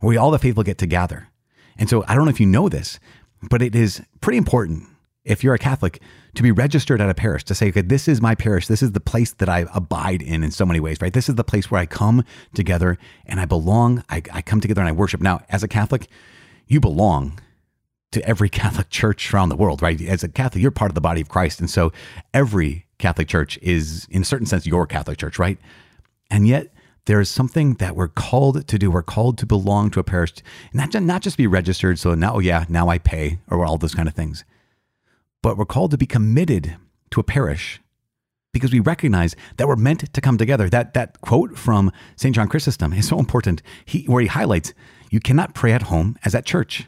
where 0.00 0.08
we 0.08 0.16
all 0.16 0.30
the 0.30 0.38
faithful 0.38 0.64
get 0.64 0.78
together 0.78 1.28
and 1.78 1.88
so 1.88 2.04
I 2.08 2.14
don't 2.14 2.24
know 2.24 2.30
if 2.30 2.40
you 2.40 2.46
know 2.46 2.68
this, 2.68 2.98
but 3.48 3.62
it 3.62 3.74
is 3.74 4.02
pretty 4.20 4.38
important 4.38 4.88
if 5.24 5.44
you're 5.44 5.54
a 5.54 5.58
Catholic 5.58 6.00
to 6.34 6.42
be 6.42 6.50
registered 6.50 7.00
at 7.00 7.08
a 7.08 7.14
parish 7.14 7.44
to 7.44 7.54
say, 7.54 7.68
okay, 7.68 7.82
this 7.82 8.08
is 8.08 8.20
my 8.20 8.34
parish. 8.34 8.66
This 8.66 8.82
is 8.82 8.92
the 8.92 9.00
place 9.00 9.32
that 9.34 9.48
I 9.48 9.66
abide 9.74 10.22
in 10.22 10.42
in 10.42 10.50
so 10.50 10.64
many 10.64 10.80
ways, 10.80 10.98
right? 11.00 11.12
This 11.12 11.28
is 11.28 11.34
the 11.34 11.44
place 11.44 11.70
where 11.70 11.80
I 11.80 11.86
come 11.86 12.24
together 12.54 12.98
and 13.26 13.38
I 13.38 13.44
belong. 13.44 14.02
I, 14.08 14.22
I 14.32 14.42
come 14.42 14.60
together 14.60 14.80
and 14.80 14.88
I 14.88 14.92
worship. 14.92 15.20
Now, 15.20 15.42
as 15.48 15.62
a 15.62 15.68
Catholic, 15.68 16.08
you 16.66 16.80
belong 16.80 17.38
to 18.12 18.26
every 18.26 18.48
Catholic 18.50 18.88
church 18.90 19.32
around 19.32 19.50
the 19.50 19.56
world, 19.56 19.82
right? 19.82 20.00
As 20.00 20.24
a 20.24 20.28
Catholic, 20.28 20.62
you're 20.62 20.70
part 20.70 20.90
of 20.90 20.94
the 20.94 21.00
body 21.00 21.20
of 21.20 21.28
Christ. 21.28 21.60
And 21.60 21.70
so 21.70 21.92
every 22.32 22.86
Catholic 22.98 23.28
church 23.28 23.58
is, 23.62 24.06
in 24.10 24.22
a 24.22 24.24
certain 24.24 24.46
sense, 24.46 24.66
your 24.66 24.86
Catholic 24.86 25.18
church, 25.18 25.38
right? 25.38 25.58
And 26.30 26.48
yet, 26.48 26.72
there 27.06 27.20
is 27.20 27.28
something 27.28 27.74
that 27.74 27.96
we're 27.96 28.08
called 28.08 28.66
to 28.68 28.78
do. 28.78 28.90
We're 28.90 29.02
called 29.02 29.38
to 29.38 29.46
belong 29.46 29.90
to 29.90 30.00
a 30.00 30.04
parish, 30.04 30.34
not 30.72 30.90
just, 30.90 31.04
not 31.04 31.22
just 31.22 31.36
be 31.36 31.46
registered. 31.46 31.98
So 31.98 32.14
now, 32.14 32.34
oh 32.34 32.38
yeah, 32.38 32.64
now 32.68 32.88
I 32.88 32.98
pay 32.98 33.40
or 33.50 33.64
all 33.64 33.78
those 33.78 33.94
kind 33.94 34.08
of 34.08 34.14
things, 34.14 34.44
but 35.42 35.56
we're 35.56 35.64
called 35.64 35.90
to 35.92 35.98
be 35.98 36.06
committed 36.06 36.76
to 37.10 37.20
a 37.20 37.24
parish 37.24 37.80
because 38.52 38.72
we 38.72 38.80
recognize 38.80 39.34
that 39.56 39.66
we're 39.66 39.76
meant 39.76 40.12
to 40.12 40.20
come 40.20 40.38
together. 40.38 40.68
That 40.68 40.94
that 40.94 41.20
quote 41.20 41.58
from 41.58 41.90
St. 42.16 42.34
John 42.34 42.48
Chrysostom 42.48 42.92
is 42.92 43.08
so 43.08 43.18
important. 43.18 43.62
He, 43.84 44.04
where 44.04 44.22
he 44.22 44.28
highlights, 44.28 44.72
you 45.10 45.20
cannot 45.20 45.54
pray 45.54 45.72
at 45.72 45.82
home 45.82 46.16
as 46.24 46.34
at 46.34 46.46
church. 46.46 46.86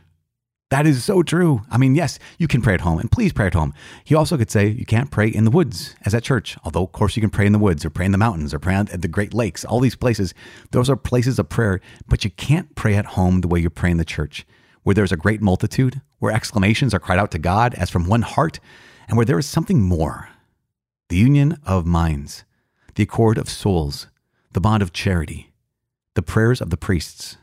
That 0.75 0.88
is 0.88 1.04
so 1.04 1.23
true. 1.23 1.62
I 1.71 1.78
mean, 1.78 1.95
yes, 1.95 2.19
you 2.37 2.49
can 2.49 2.61
pray 2.61 2.75
at 2.75 2.81
home, 2.81 2.99
and 2.99 3.09
please 3.09 3.33
pray 3.33 3.47
at 3.47 3.54
home. 3.54 3.73
He 4.02 4.16
also 4.16 4.37
could 4.37 4.50
say 4.50 4.66
you 4.66 4.85
can't 4.85 5.09
pray 5.09 5.28
in 5.28 5.45
the 5.45 5.52
woods 5.52 5.95
as 6.04 6.16
at 6.16 6.25
church, 6.25 6.57
although, 6.64 6.83
of 6.83 6.90
course, 6.90 7.14
you 7.14 7.21
can 7.21 7.31
pray 7.31 7.47
in 7.47 7.52
the 7.52 7.61
woods 7.61 7.85
or 7.85 7.90
pray 7.90 8.07
in 8.07 8.11
the 8.11 8.19
mountains 8.19 8.52
or 8.52 8.59
pray 8.59 8.75
at 8.75 9.00
the 9.00 9.07
Great 9.07 9.33
Lakes. 9.33 9.64
All 9.64 9.78
these 9.78 9.95
places, 9.95 10.35
those 10.73 10.90
are 10.90 10.97
places 10.97 11.38
of 11.38 11.49
prayer, 11.49 11.81
but 12.09 12.25
you 12.25 12.31
can't 12.33 12.75
pray 12.75 12.97
at 12.97 13.14
home 13.14 13.40
the 13.40 13.47
way 13.47 13.61
you 13.61 13.71
pray 13.71 13.93
in 13.93 13.99
the 13.99 14.04
church, 14.04 14.45
where 14.83 14.95
there's 14.95 15.12
a 15.12 15.16
great 15.16 15.40
multitude, 15.40 16.00
where 16.19 16.35
exclamations 16.35 16.93
are 16.93 16.99
cried 16.99 17.21
out 17.21 17.31
to 17.31 17.38
God 17.38 17.75
as 17.75 17.88
from 17.88 18.09
one 18.09 18.23
heart, 18.23 18.59
and 19.07 19.16
where 19.16 19.26
there 19.26 19.38
is 19.38 19.47
something 19.47 19.81
more 19.81 20.28
the 21.09 21.16
union 21.16 21.57
of 21.64 21.87
minds, 21.87 22.45
the 22.97 23.04
accord 23.04 23.38
of 23.38 23.49
souls, 23.49 24.09
the 24.50 24.61
bond 24.61 24.83
of 24.83 24.93
charity, 24.93 25.52
the 26.14 26.23
prayers 26.23 26.61
of 26.61 26.71
the 26.71 26.76
priests. 26.76 27.37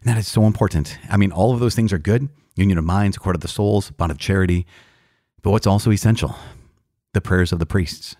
And 0.00 0.10
that 0.10 0.16
is 0.16 0.26
so 0.26 0.44
important. 0.44 0.98
I 1.10 1.18
mean, 1.18 1.30
all 1.30 1.52
of 1.52 1.60
those 1.60 1.74
things 1.74 1.92
are 1.92 1.98
good 1.98 2.30
union 2.56 2.78
of 2.78 2.84
minds, 2.84 3.16
accord 3.16 3.36
of 3.36 3.42
the 3.42 3.48
souls, 3.48 3.90
bond 3.90 4.12
of 4.12 4.18
charity. 4.18 4.66
But 5.42 5.50
what's 5.50 5.66
also 5.66 5.90
essential? 5.90 6.36
The 7.12 7.20
prayers 7.20 7.52
of 7.52 7.58
the 7.58 7.66
priests. 7.66 8.16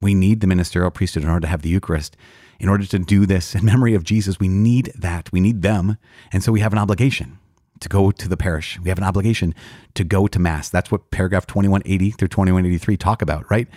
We 0.00 0.14
need 0.14 0.40
the 0.40 0.46
ministerial 0.46 0.90
priesthood 0.90 1.22
in 1.22 1.28
order 1.28 1.40
to 1.40 1.48
have 1.48 1.62
the 1.62 1.68
Eucharist. 1.68 2.16
In 2.60 2.68
order 2.68 2.86
to 2.86 2.98
do 2.98 3.26
this 3.26 3.54
in 3.54 3.64
memory 3.64 3.94
of 3.94 4.04
Jesus, 4.04 4.38
we 4.38 4.48
need 4.48 4.92
that. 4.94 5.30
We 5.32 5.40
need 5.40 5.62
them. 5.62 5.96
And 6.32 6.42
so 6.42 6.52
we 6.52 6.60
have 6.60 6.72
an 6.72 6.78
obligation 6.78 7.38
to 7.80 7.88
go 7.88 8.10
to 8.10 8.28
the 8.28 8.36
parish. 8.36 8.78
We 8.80 8.88
have 8.88 8.98
an 8.98 9.04
obligation 9.04 9.54
to 9.94 10.04
go 10.04 10.26
to 10.26 10.38
Mass. 10.38 10.68
That's 10.68 10.90
what 10.90 11.10
paragraph 11.10 11.46
2180 11.46 12.12
through 12.12 12.28
2183 12.28 12.96
talk 12.96 13.22
about, 13.22 13.50
right? 13.50 13.68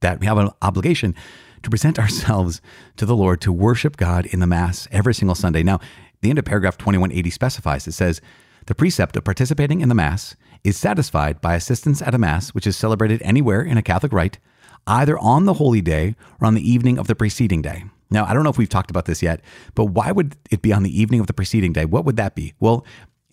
That 0.00 0.20
we 0.20 0.26
have 0.26 0.38
an 0.38 0.50
obligation 0.62 1.14
to 1.62 1.70
present 1.70 1.98
ourselves 2.00 2.60
to 2.96 3.06
the 3.06 3.16
Lord 3.16 3.40
to 3.42 3.52
worship 3.52 3.96
God 3.96 4.26
in 4.26 4.40
the 4.40 4.46
Mass 4.46 4.86
every 4.92 5.14
single 5.14 5.34
Sunday. 5.34 5.62
Now, 5.62 5.80
the 6.20 6.30
end 6.30 6.38
of 6.38 6.44
paragraph 6.44 6.78
2180 6.78 7.30
specifies 7.30 7.86
it 7.86 7.92
says, 7.92 8.20
the 8.68 8.74
precept 8.74 9.16
of 9.16 9.24
participating 9.24 9.80
in 9.80 9.88
the 9.88 9.94
Mass 9.94 10.36
is 10.62 10.76
satisfied 10.76 11.40
by 11.40 11.54
assistance 11.54 12.02
at 12.02 12.14
a 12.14 12.18
Mass 12.18 12.50
which 12.50 12.66
is 12.66 12.76
celebrated 12.76 13.22
anywhere 13.22 13.62
in 13.62 13.78
a 13.78 13.82
Catholic 13.82 14.12
rite, 14.12 14.38
either 14.86 15.18
on 15.18 15.46
the 15.46 15.54
holy 15.54 15.80
day 15.80 16.14
or 16.38 16.46
on 16.46 16.52
the 16.52 16.70
evening 16.70 16.98
of 16.98 17.06
the 17.06 17.14
preceding 17.14 17.62
day. 17.62 17.84
Now, 18.10 18.26
I 18.26 18.34
don't 18.34 18.44
know 18.44 18.50
if 18.50 18.58
we've 18.58 18.68
talked 18.68 18.90
about 18.90 19.06
this 19.06 19.22
yet, 19.22 19.40
but 19.74 19.86
why 19.86 20.12
would 20.12 20.36
it 20.50 20.60
be 20.60 20.70
on 20.70 20.82
the 20.82 21.00
evening 21.00 21.18
of 21.18 21.26
the 21.26 21.32
preceding 21.32 21.72
day? 21.72 21.86
What 21.86 22.04
would 22.04 22.18
that 22.18 22.34
be? 22.34 22.52
Well, 22.60 22.84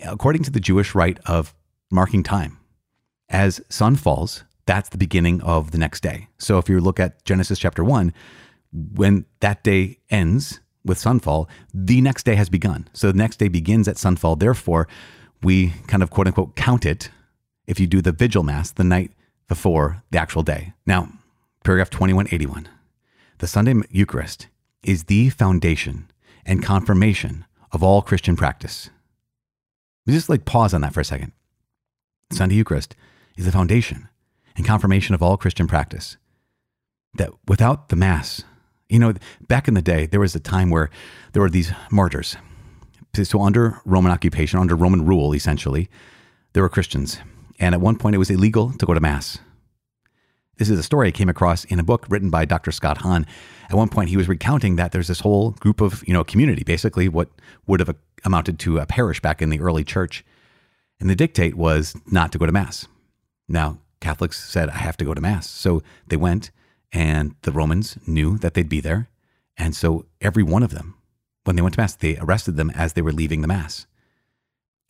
according 0.06 0.44
to 0.44 0.52
the 0.52 0.62
Jewish 0.62 0.96
rite 0.96 1.20
of 1.26 1.54
marking 1.92 2.24
time, 2.24 2.58
as 3.28 3.60
sun 3.68 3.98
falls, 3.98 4.46
that's 4.66 4.88
the 4.88 4.98
beginning 4.98 5.42
of 5.42 5.72
the 5.72 5.78
next 5.78 6.02
day. 6.02 6.30
So 6.38 6.60
if 6.60 6.70
you 6.70 6.80
look 6.80 6.98
at 6.98 7.26
Genesis 7.26 7.60
chapter 7.60 7.84
1, 7.84 8.14
when 8.72 9.26
that 9.42 9.66
day 9.66 10.00
ends 10.10 10.62
with 10.86 10.98
sunfall, 10.98 11.50
the 11.74 12.00
next 12.00 12.24
day 12.24 12.36
has 12.36 12.50
begun. 12.50 12.88
So 12.94 13.12
the 13.12 13.18
next 13.18 13.38
day 13.38 13.50
begins 13.50 13.90
at 13.90 13.98
sunfall. 13.98 14.40
Therefore, 14.40 14.88
we 15.46 15.74
kind 15.86 16.02
of 16.02 16.10
quote 16.10 16.26
unquote 16.26 16.56
count 16.56 16.86
it 16.86 17.12
if 17.68 17.80
you 17.80 17.86
do 17.86 18.02
the 18.02 18.12
vigil 18.12 18.42
mass 18.42 18.72
the 18.72 18.84
night 18.84 19.12
before 19.48 20.04
the 20.10 20.18
actual 20.18 20.42
day. 20.42 20.74
Now, 20.88 21.10
paragraph 21.64 21.92
2181 21.92 22.68
the 23.38 23.48
Sunday 23.48 23.76
Eucharist 23.92 24.48
is 24.82 25.04
the 25.04 25.30
foundation 25.30 26.10
and 26.46 26.64
confirmation 26.64 27.46
of 27.72 27.84
all 27.84 28.02
Christian 28.02 28.36
practice. 28.36 28.90
We 30.06 30.14
Just 30.14 30.30
like 30.30 30.46
pause 30.46 30.74
on 30.74 30.82
that 30.82 30.94
for 30.94 31.02
a 31.02 31.06
second. 31.06 31.34
Sunday 32.32 32.56
Eucharist 32.56 32.96
is 33.38 33.46
the 33.46 33.52
foundation 33.52 34.08
and 34.56 34.66
confirmation 34.66 35.14
of 35.14 35.22
all 35.22 35.38
Christian 35.38 35.68
practice. 35.68 36.18
That 37.14 37.32
without 37.48 37.90
the 37.90 37.96
Mass, 37.96 38.44
you 38.90 39.00
know, 39.00 39.14
back 39.48 39.68
in 39.68 39.74
the 39.74 39.82
day, 39.82 40.06
there 40.06 40.22
was 40.22 40.34
a 40.34 40.40
time 40.40 40.70
where 40.70 40.90
there 41.34 41.42
were 41.42 41.50
these 41.50 41.74
martyrs. 41.92 42.38
So, 43.24 43.42
under 43.42 43.80
Roman 43.86 44.12
occupation, 44.12 44.60
under 44.60 44.76
Roman 44.76 45.06
rule, 45.06 45.34
essentially, 45.34 45.90
there 46.54 46.64
were 46.64 46.70
Christians. 46.70 47.20
And 47.60 47.74
at 47.74 47.82
one 47.82 47.98
point, 47.98 48.16
it 48.16 48.20
was 48.20 48.30
illegal 48.30 48.74
to 48.74 48.86
go 48.86 48.94
to 48.94 49.00
Mass. 49.00 49.38
This 50.58 50.70
is 50.70 50.80
a 50.80 50.84
story 50.84 51.10
I 51.10 51.12
came 51.12 51.30
across 51.30 51.66
in 51.66 51.80
a 51.80 51.84
book 51.84 52.06
written 52.10 52.30
by 52.30 52.46
Dr. 52.46 52.72
Scott 52.72 53.00
Hahn. 53.00 53.26
At 53.70 53.76
one 53.76 53.90
point, 53.90 54.10
he 54.10 54.18
was 54.18 54.30
recounting 54.30 54.78
that 54.78 54.92
there's 54.92 55.08
this 55.10 55.20
whole 55.20 55.52
group 55.52 55.82
of, 55.82 56.04
you 56.08 56.14
know, 56.14 56.24
community, 56.24 56.64
basically 56.64 57.10
what 57.10 57.30
would 57.68 57.80
have 57.82 57.96
amounted 58.24 58.58
to 58.60 58.80
a 58.80 58.86
parish 58.86 59.22
back 59.22 59.42
in 59.42 59.50
the 59.50 59.60
early 59.60 59.84
church. 59.84 60.24
And 61.00 61.10
the 61.10 61.16
dictate 61.16 61.56
was 61.56 61.96
not 62.10 62.32
to 62.32 62.38
go 62.38 62.46
to 62.46 62.52
Mass. 62.52 62.88
Now, 63.50 63.80
Catholics 64.00 64.44
said, 64.44 64.70
I 64.70 64.78
have 64.78 64.98
to 64.98 65.06
go 65.06 65.14
to 65.14 65.22
Mass. 65.22 65.50
So 65.50 65.84
they 66.08 66.18
went, 66.18 66.52
and 66.94 67.36
the 67.42 67.52
Romans 67.52 67.98
knew 68.08 68.38
that 68.38 68.54
they'd 68.54 68.70
be 68.70 68.82
there. 68.82 69.10
And 69.58 69.76
so 69.76 70.06
every 70.22 70.44
one 70.44 70.64
of 70.64 70.72
them, 70.72 70.96
when 71.46 71.56
they 71.56 71.62
went 71.62 71.76
to 71.76 71.82
Mass, 71.82 71.96
they 71.96 72.18
arrested 72.18 72.58
them 72.58 72.72
as 72.72 72.94
they 72.94 73.02
were 73.02 73.14
leaving 73.14 73.42
the 73.42 73.48
Mass. 73.48 73.88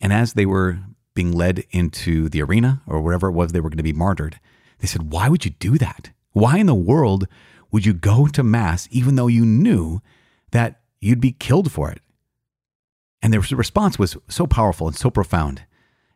And 0.00 0.12
as 0.12 0.32
they 0.32 0.46
were 0.46 0.80
being 1.14 1.32
led 1.32 1.64
into 1.70 2.28
the 2.28 2.42
arena 2.42 2.82
or 2.86 3.00
wherever 3.00 3.28
it 3.28 3.32
was 3.32 3.52
they 3.52 3.60
were 3.60 3.70
going 3.70 3.76
to 3.78 3.82
be 3.82 3.92
martyred, 3.92 4.40
they 4.78 4.86
said, 4.86 5.10
Why 5.12 5.28
would 5.28 5.44
you 5.44 5.52
do 5.52 5.78
that? 5.78 6.10
Why 6.32 6.58
in 6.58 6.66
the 6.66 6.74
world 6.74 7.26
would 7.70 7.86
you 7.86 7.92
go 7.92 8.26
to 8.26 8.42
Mass 8.42 8.88
even 8.90 9.16
though 9.16 9.26
you 9.26 9.44
knew 9.44 10.00
that 10.50 10.80
you'd 11.00 11.20
be 11.20 11.32
killed 11.32 11.72
for 11.72 11.90
it? 11.90 12.00
And 13.22 13.32
their 13.32 13.40
response 13.40 13.98
was 13.98 14.16
so 14.28 14.46
powerful 14.46 14.86
and 14.86 14.96
so 14.96 15.10
profound. 15.10 15.62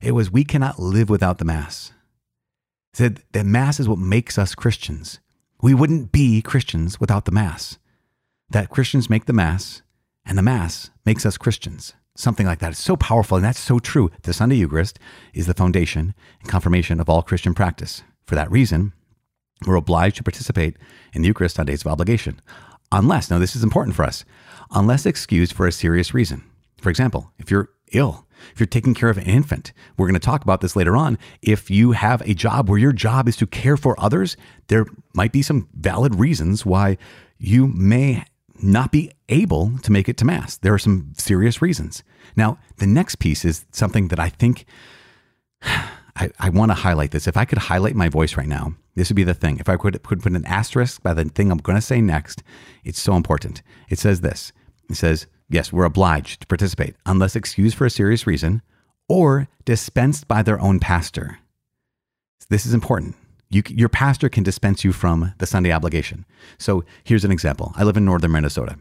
It 0.00 0.12
was, 0.12 0.30
We 0.30 0.44
cannot 0.44 0.78
live 0.78 1.10
without 1.10 1.38
the 1.38 1.44
Mass. 1.44 1.92
They 2.92 3.04
said 3.04 3.22
that 3.32 3.46
Mass 3.46 3.80
is 3.80 3.88
what 3.88 3.98
makes 3.98 4.38
us 4.38 4.54
Christians. 4.54 5.20
We 5.62 5.74
wouldn't 5.74 6.12
be 6.12 6.40
Christians 6.42 7.00
without 7.00 7.24
the 7.24 7.32
Mass. 7.32 7.78
That 8.50 8.70
Christians 8.70 9.10
make 9.10 9.26
the 9.26 9.32
Mass, 9.32 9.82
and 10.24 10.36
the 10.36 10.42
Mass 10.42 10.90
makes 11.04 11.24
us 11.26 11.38
Christians. 11.38 11.94
Something 12.16 12.46
like 12.46 12.58
that. 12.58 12.72
It's 12.72 12.80
so 12.80 12.96
powerful, 12.96 13.36
and 13.36 13.44
that's 13.44 13.60
so 13.60 13.78
true. 13.78 14.10
The 14.22 14.32
Sunday 14.32 14.56
Eucharist 14.56 14.98
is 15.32 15.46
the 15.46 15.54
foundation 15.54 16.14
and 16.40 16.48
confirmation 16.48 17.00
of 17.00 17.08
all 17.08 17.22
Christian 17.22 17.54
practice. 17.54 18.02
For 18.26 18.34
that 18.34 18.50
reason, 18.50 18.92
we're 19.66 19.76
obliged 19.76 20.16
to 20.16 20.22
participate 20.22 20.76
in 21.14 21.22
the 21.22 21.28
Eucharist 21.28 21.58
on 21.58 21.66
days 21.66 21.82
of 21.82 21.90
obligation, 21.90 22.40
unless, 22.92 23.30
now 23.30 23.38
this 23.38 23.56
is 23.56 23.62
important 23.62 23.96
for 23.96 24.04
us, 24.04 24.24
unless 24.72 25.06
excused 25.06 25.52
for 25.52 25.66
a 25.66 25.72
serious 25.72 26.12
reason. 26.12 26.44
For 26.80 26.90
example, 26.90 27.32
if 27.38 27.50
you're 27.50 27.70
ill, 27.92 28.26
if 28.52 28.60
you're 28.60 28.66
taking 28.66 28.94
care 28.94 29.10
of 29.10 29.18
an 29.18 29.24
infant, 29.24 29.72
we're 29.96 30.06
going 30.06 30.14
to 30.14 30.20
talk 30.20 30.42
about 30.42 30.60
this 30.60 30.76
later 30.76 30.96
on. 30.96 31.18
If 31.42 31.70
you 31.70 31.92
have 31.92 32.22
a 32.22 32.34
job 32.34 32.68
where 32.68 32.78
your 32.78 32.92
job 32.92 33.28
is 33.28 33.36
to 33.36 33.46
care 33.46 33.76
for 33.76 33.98
others, 34.00 34.36
there 34.68 34.86
might 35.14 35.32
be 35.32 35.42
some 35.42 35.68
valid 35.74 36.14
reasons 36.14 36.64
why 36.64 36.96
you 37.38 37.66
may 37.68 38.24
not 38.62 38.92
be 38.92 39.12
able 39.28 39.78
to 39.78 39.92
make 39.92 40.08
it 40.08 40.16
to 40.18 40.24
Mass. 40.24 40.56
There 40.56 40.74
are 40.74 40.78
some 40.78 41.12
serious 41.16 41.62
reasons. 41.62 42.02
Now, 42.36 42.58
the 42.78 42.86
next 42.86 43.16
piece 43.16 43.44
is 43.44 43.64
something 43.72 44.08
that 44.08 44.20
I 44.20 44.28
think 44.28 44.64
I, 45.62 46.30
I 46.38 46.50
want 46.50 46.70
to 46.70 46.74
highlight 46.74 47.12
this. 47.12 47.26
If 47.26 47.36
I 47.36 47.44
could 47.44 47.58
highlight 47.58 47.94
my 47.94 48.08
voice 48.08 48.36
right 48.36 48.48
now, 48.48 48.74
this 48.94 49.08
would 49.08 49.16
be 49.16 49.24
the 49.24 49.34
thing. 49.34 49.58
If 49.58 49.68
I 49.68 49.76
could, 49.76 50.02
could 50.02 50.22
put 50.22 50.32
an 50.32 50.44
asterisk 50.44 51.02
by 51.02 51.14
the 51.14 51.24
thing 51.24 51.50
I'm 51.50 51.58
going 51.58 51.76
to 51.76 51.82
say 51.82 52.00
next, 52.00 52.42
it's 52.84 53.00
so 53.00 53.14
important. 53.14 53.62
It 53.88 53.98
says 53.98 54.20
this 54.20 54.52
it 54.88 54.96
says, 54.96 55.26
yes, 55.48 55.72
we're 55.72 55.84
obliged 55.84 56.42
to 56.42 56.46
participate 56.46 56.96
unless 57.06 57.36
excused 57.36 57.76
for 57.76 57.86
a 57.86 57.90
serious 57.90 58.26
reason 58.26 58.62
or 59.08 59.48
dispensed 59.64 60.28
by 60.28 60.42
their 60.42 60.60
own 60.60 60.80
pastor. 60.80 61.38
This 62.48 62.66
is 62.66 62.74
important. 62.74 63.14
You, 63.50 63.62
your 63.68 63.88
pastor 63.88 64.28
can 64.28 64.44
dispense 64.44 64.84
you 64.84 64.92
from 64.92 65.34
the 65.38 65.46
Sunday 65.46 65.72
obligation. 65.72 66.24
So 66.56 66.84
here's 67.02 67.24
an 67.24 67.32
example. 67.32 67.72
I 67.76 67.82
live 67.82 67.96
in 67.96 68.04
northern 68.04 68.30
Minnesota. 68.30 68.78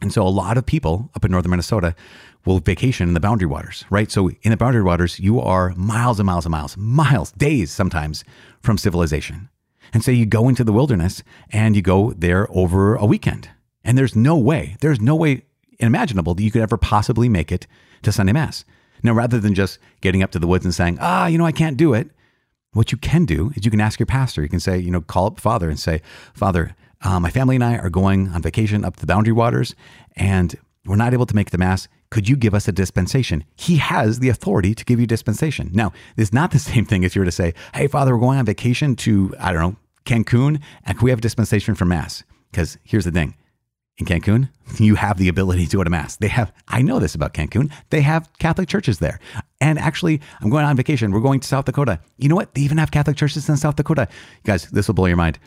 And 0.00 0.12
so 0.12 0.26
a 0.26 0.28
lot 0.28 0.56
of 0.56 0.64
people 0.64 1.10
up 1.14 1.24
in 1.24 1.30
northern 1.32 1.50
Minnesota 1.50 1.94
will 2.46 2.60
vacation 2.60 3.08
in 3.08 3.14
the 3.14 3.20
boundary 3.20 3.48
waters, 3.48 3.84
right? 3.90 4.10
So 4.10 4.30
in 4.42 4.50
the 4.50 4.56
boundary 4.56 4.82
waters, 4.82 5.20
you 5.20 5.40
are 5.40 5.74
miles 5.76 6.18
and 6.18 6.26
miles 6.26 6.46
and 6.46 6.52
miles, 6.52 6.76
miles, 6.76 7.32
days 7.32 7.70
sometimes 7.70 8.24
from 8.62 8.78
civilization. 8.78 9.48
And 9.92 10.04
so 10.04 10.10
you 10.10 10.24
go 10.24 10.48
into 10.48 10.64
the 10.64 10.72
wilderness 10.72 11.22
and 11.50 11.76
you 11.76 11.82
go 11.82 12.12
there 12.12 12.46
over 12.50 12.94
a 12.94 13.04
weekend. 13.04 13.50
And 13.84 13.98
there's 13.98 14.16
no 14.16 14.36
way, 14.36 14.76
there's 14.80 15.00
no 15.00 15.16
way 15.16 15.42
imaginable 15.80 16.34
that 16.34 16.42
you 16.42 16.50
could 16.50 16.62
ever 16.62 16.76
possibly 16.76 17.28
make 17.28 17.50
it 17.50 17.66
to 18.02 18.12
Sunday 18.12 18.32
Mass. 18.32 18.64
Now, 19.02 19.12
rather 19.12 19.40
than 19.40 19.54
just 19.54 19.78
getting 20.00 20.22
up 20.22 20.30
to 20.32 20.38
the 20.38 20.46
woods 20.46 20.64
and 20.64 20.74
saying, 20.74 20.98
ah, 21.00 21.26
you 21.26 21.38
know, 21.38 21.46
I 21.46 21.52
can't 21.52 21.76
do 21.76 21.94
it, 21.94 22.10
what 22.72 22.92
you 22.92 22.98
can 22.98 23.24
do 23.24 23.52
is 23.56 23.64
you 23.64 23.70
can 23.70 23.80
ask 23.80 23.98
your 23.98 24.06
pastor. 24.06 24.42
You 24.42 24.48
can 24.48 24.60
say, 24.60 24.78
you 24.78 24.90
know, 24.90 25.00
call 25.00 25.26
up 25.26 25.40
Father 25.40 25.68
and 25.68 25.78
say, 25.78 26.02
Father, 26.34 26.74
uh, 27.02 27.18
my 27.18 27.30
family 27.30 27.56
and 27.56 27.64
I 27.64 27.78
are 27.78 27.90
going 27.90 28.28
on 28.28 28.42
vacation 28.42 28.84
up 28.84 28.96
to 28.96 29.00
the 29.00 29.06
boundary 29.06 29.32
waters 29.32 29.74
and 30.16 30.56
we're 30.86 30.96
not 30.96 31.12
able 31.12 31.26
to 31.26 31.36
make 31.36 31.50
the 31.50 31.58
Mass. 31.58 31.88
Could 32.10 32.28
you 32.28 32.36
give 32.36 32.54
us 32.54 32.66
a 32.66 32.72
dispensation? 32.72 33.44
He 33.56 33.76
has 33.76 34.18
the 34.18 34.28
authority 34.28 34.74
to 34.74 34.84
give 34.84 34.98
you 34.98 35.06
dispensation. 35.06 35.70
Now, 35.72 35.92
it's 36.16 36.32
not 36.32 36.50
the 36.52 36.58
same 36.70 36.84
thing 36.84 37.02
if 37.02 37.14
you 37.14 37.20
were 37.20 37.26
to 37.26 37.32
say, 37.32 37.54
Hey, 37.74 37.86
Father, 37.86 38.14
we're 38.14 38.20
going 38.20 38.38
on 38.38 38.46
vacation 38.46 38.96
to, 38.96 39.34
I 39.38 39.52
don't 39.52 39.62
know, 39.62 39.76
Cancun, 40.04 40.60
and 40.84 40.98
can 40.98 41.04
we 41.04 41.10
have 41.10 41.20
dispensation 41.20 41.74
for 41.74 41.84
Mass? 41.84 42.24
Because 42.50 42.78
here's 42.84 43.04
the 43.04 43.12
thing 43.12 43.34
in 43.98 44.06
Cancun, 44.06 44.48
you 44.78 44.94
have 44.94 45.18
the 45.18 45.28
ability 45.28 45.66
to 45.66 45.76
go 45.76 45.84
to 45.84 45.90
Mass. 45.90 46.16
They 46.16 46.28
have, 46.28 46.52
I 46.68 46.82
know 46.82 46.98
this 46.98 47.14
about 47.14 47.34
Cancun, 47.34 47.70
they 47.90 48.00
have 48.00 48.28
Catholic 48.38 48.68
churches 48.68 48.98
there. 48.98 49.20
And 49.60 49.78
actually, 49.78 50.20
I'm 50.40 50.48
going 50.48 50.64
on 50.64 50.76
vacation. 50.76 51.12
We're 51.12 51.20
going 51.20 51.40
to 51.40 51.48
South 51.48 51.66
Dakota. 51.66 52.00
You 52.16 52.28
know 52.28 52.34
what? 52.34 52.54
They 52.54 52.62
even 52.62 52.78
have 52.78 52.90
Catholic 52.90 53.16
churches 53.16 53.48
in 53.48 53.56
South 53.56 53.76
Dakota. 53.76 54.08
You 54.10 54.46
guys, 54.46 54.68
this 54.70 54.88
will 54.88 54.94
blow 54.94 55.06
your 55.06 55.16
mind. 55.16 55.38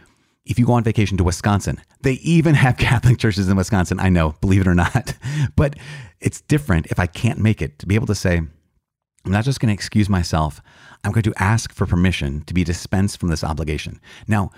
If 0.45 0.59
you 0.59 0.65
go 0.65 0.73
on 0.73 0.83
vacation 0.83 1.17
to 1.17 1.23
Wisconsin, 1.23 1.81
they 2.01 2.13
even 2.13 2.53
have 2.55 2.77
Catholic 2.89 3.17
churches 3.17 3.49
in 3.49 3.57
Wisconsin. 3.57 3.99
I 3.99 4.09
know, 4.09 4.35
believe 4.41 4.61
it 4.61 4.67
or 4.67 4.75
not. 4.75 5.13
But 5.55 5.77
it's 6.19 6.41
different 6.41 6.87
if 6.87 6.99
I 6.99 7.07
can't 7.07 7.39
make 7.39 7.61
it 7.61 7.79
to 7.79 7.85
be 7.85 7.95
able 7.95 8.07
to 8.07 8.15
say, 8.15 8.37
I'm 8.37 9.31
not 9.31 9.45
just 9.45 9.59
going 9.59 9.67
to 9.67 9.73
excuse 9.73 10.09
myself. 10.09 10.61
I'm 11.03 11.11
going 11.11 11.23
to 11.23 11.33
ask 11.37 11.73
for 11.73 11.85
permission 11.85 12.41
to 12.41 12.53
be 12.53 12.63
dispensed 12.63 13.19
from 13.19 13.29
this 13.29 13.43
obligation. 13.43 13.99
Now, 14.27 14.51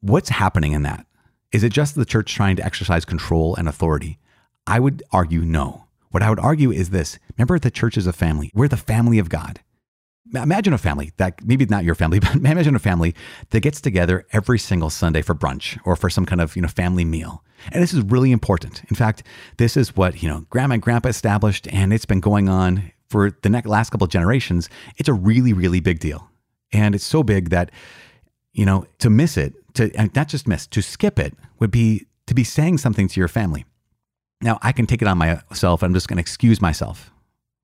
what's 0.00 0.28
happening 0.28 0.72
in 0.72 0.82
that? 0.82 1.06
Is 1.52 1.62
it 1.62 1.72
just 1.72 1.94
the 1.94 2.04
church 2.04 2.34
trying 2.34 2.56
to 2.56 2.64
exercise 2.64 3.04
control 3.04 3.54
and 3.56 3.68
authority? 3.68 4.18
I 4.66 4.80
would 4.80 5.02
argue 5.12 5.42
no. 5.42 5.86
What 6.12 6.22
I 6.22 6.28
would 6.28 6.38
argue 6.38 6.70
is 6.70 6.90
this 6.90 7.18
remember, 7.36 7.58
the 7.58 7.70
church 7.70 7.96
is 7.96 8.06
a 8.06 8.12
family, 8.12 8.52
we're 8.54 8.68
the 8.68 8.76
family 8.76 9.18
of 9.18 9.28
God. 9.28 9.60
Imagine 10.34 10.72
a 10.72 10.78
family 10.78 11.12
that 11.16 11.44
maybe 11.44 11.66
not 11.66 11.84
your 11.84 11.94
family, 11.94 12.20
but 12.20 12.34
imagine 12.34 12.76
a 12.76 12.78
family 12.78 13.14
that 13.50 13.60
gets 13.60 13.80
together 13.80 14.26
every 14.32 14.58
single 14.58 14.88
Sunday 14.90 15.20
for 15.20 15.34
brunch 15.34 15.78
or 15.84 15.96
for 15.96 16.08
some 16.08 16.24
kind 16.24 16.40
of 16.40 16.54
you 16.54 16.62
know 16.62 16.68
family 16.68 17.04
meal. 17.04 17.42
And 17.72 17.82
this 17.82 17.94
is 17.94 18.02
really 18.02 18.30
important. 18.30 18.82
In 18.84 18.96
fact, 18.96 19.22
this 19.56 19.76
is 19.76 19.96
what 19.96 20.22
you 20.22 20.28
know 20.28 20.46
grandma 20.50 20.74
and 20.74 20.82
grandpa 20.82 21.08
established, 21.08 21.66
and 21.68 21.92
it's 21.92 22.06
been 22.06 22.20
going 22.20 22.48
on 22.48 22.92
for 23.08 23.30
the 23.42 23.48
next 23.48 23.68
last 23.68 23.90
couple 23.90 24.04
of 24.04 24.10
generations. 24.10 24.68
It's 24.98 25.08
a 25.08 25.14
really, 25.14 25.54
really 25.54 25.80
big 25.80 25.98
deal, 25.98 26.28
and 26.72 26.94
it's 26.94 27.06
so 27.06 27.22
big 27.22 27.48
that 27.50 27.70
you 28.52 28.66
know 28.66 28.86
to 28.98 29.08
miss 29.08 29.38
it, 29.38 29.54
to 29.74 29.90
not 30.14 30.28
just 30.28 30.46
miss, 30.46 30.66
to 30.68 30.82
skip 30.82 31.18
it 31.18 31.34
would 31.58 31.70
be 31.70 32.06
to 32.26 32.34
be 32.34 32.44
saying 32.44 32.78
something 32.78 33.08
to 33.08 33.18
your 33.18 33.28
family. 33.28 33.64
Now, 34.42 34.58
I 34.60 34.72
can 34.72 34.86
take 34.86 35.02
it 35.02 35.08
on 35.08 35.18
myself. 35.18 35.82
I'm 35.82 35.94
just 35.94 36.08
going 36.08 36.16
to 36.16 36.22
excuse 36.22 36.60
myself. 36.60 37.10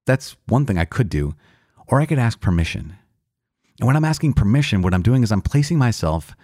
That's 0.07 0.37
one 0.47 0.65
thing 0.65 0.79
I 0.79 0.85
could 0.85 1.09
do. 1.09 1.35
Or 1.89 2.01
I 2.01 2.07
could 2.07 2.19
ask 2.19 2.41
permission. 2.41 2.97
And 3.81 3.87
when 3.87 3.97
I'm 3.97 4.05
asking 4.05 4.35
permission, 4.35 4.83
what 4.83 4.95
I'm 4.95 5.03
doing 5.03 5.23
is 5.23 5.33
I'm 5.33 5.43
placing 5.43 5.79
myself 5.79 6.35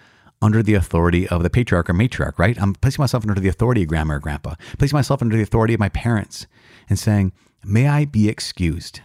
under 0.42 0.62
the 0.62 0.74
authority 0.74 1.28
of 1.28 1.42
the 1.42 1.50
patriarch 1.50 1.88
or 1.88 1.94
matriarch, 1.94 2.38
right? 2.38 2.60
I'm 2.60 2.74
placing 2.74 3.02
myself 3.02 3.24
under 3.24 3.40
the 3.40 3.48
authority 3.48 3.82
of 3.82 3.88
grandma 3.88 4.14
or 4.14 4.18
grandpa, 4.18 4.54
placing 4.78 4.96
myself 4.96 5.22
under 5.22 5.36
the 5.36 5.42
authority 5.42 5.74
of 5.74 5.80
my 5.80 5.88
parents 5.88 6.46
and 6.88 6.98
saying, 6.98 7.32
May 7.64 7.88
I 7.88 8.04
be 8.04 8.28
excused? 8.28 9.00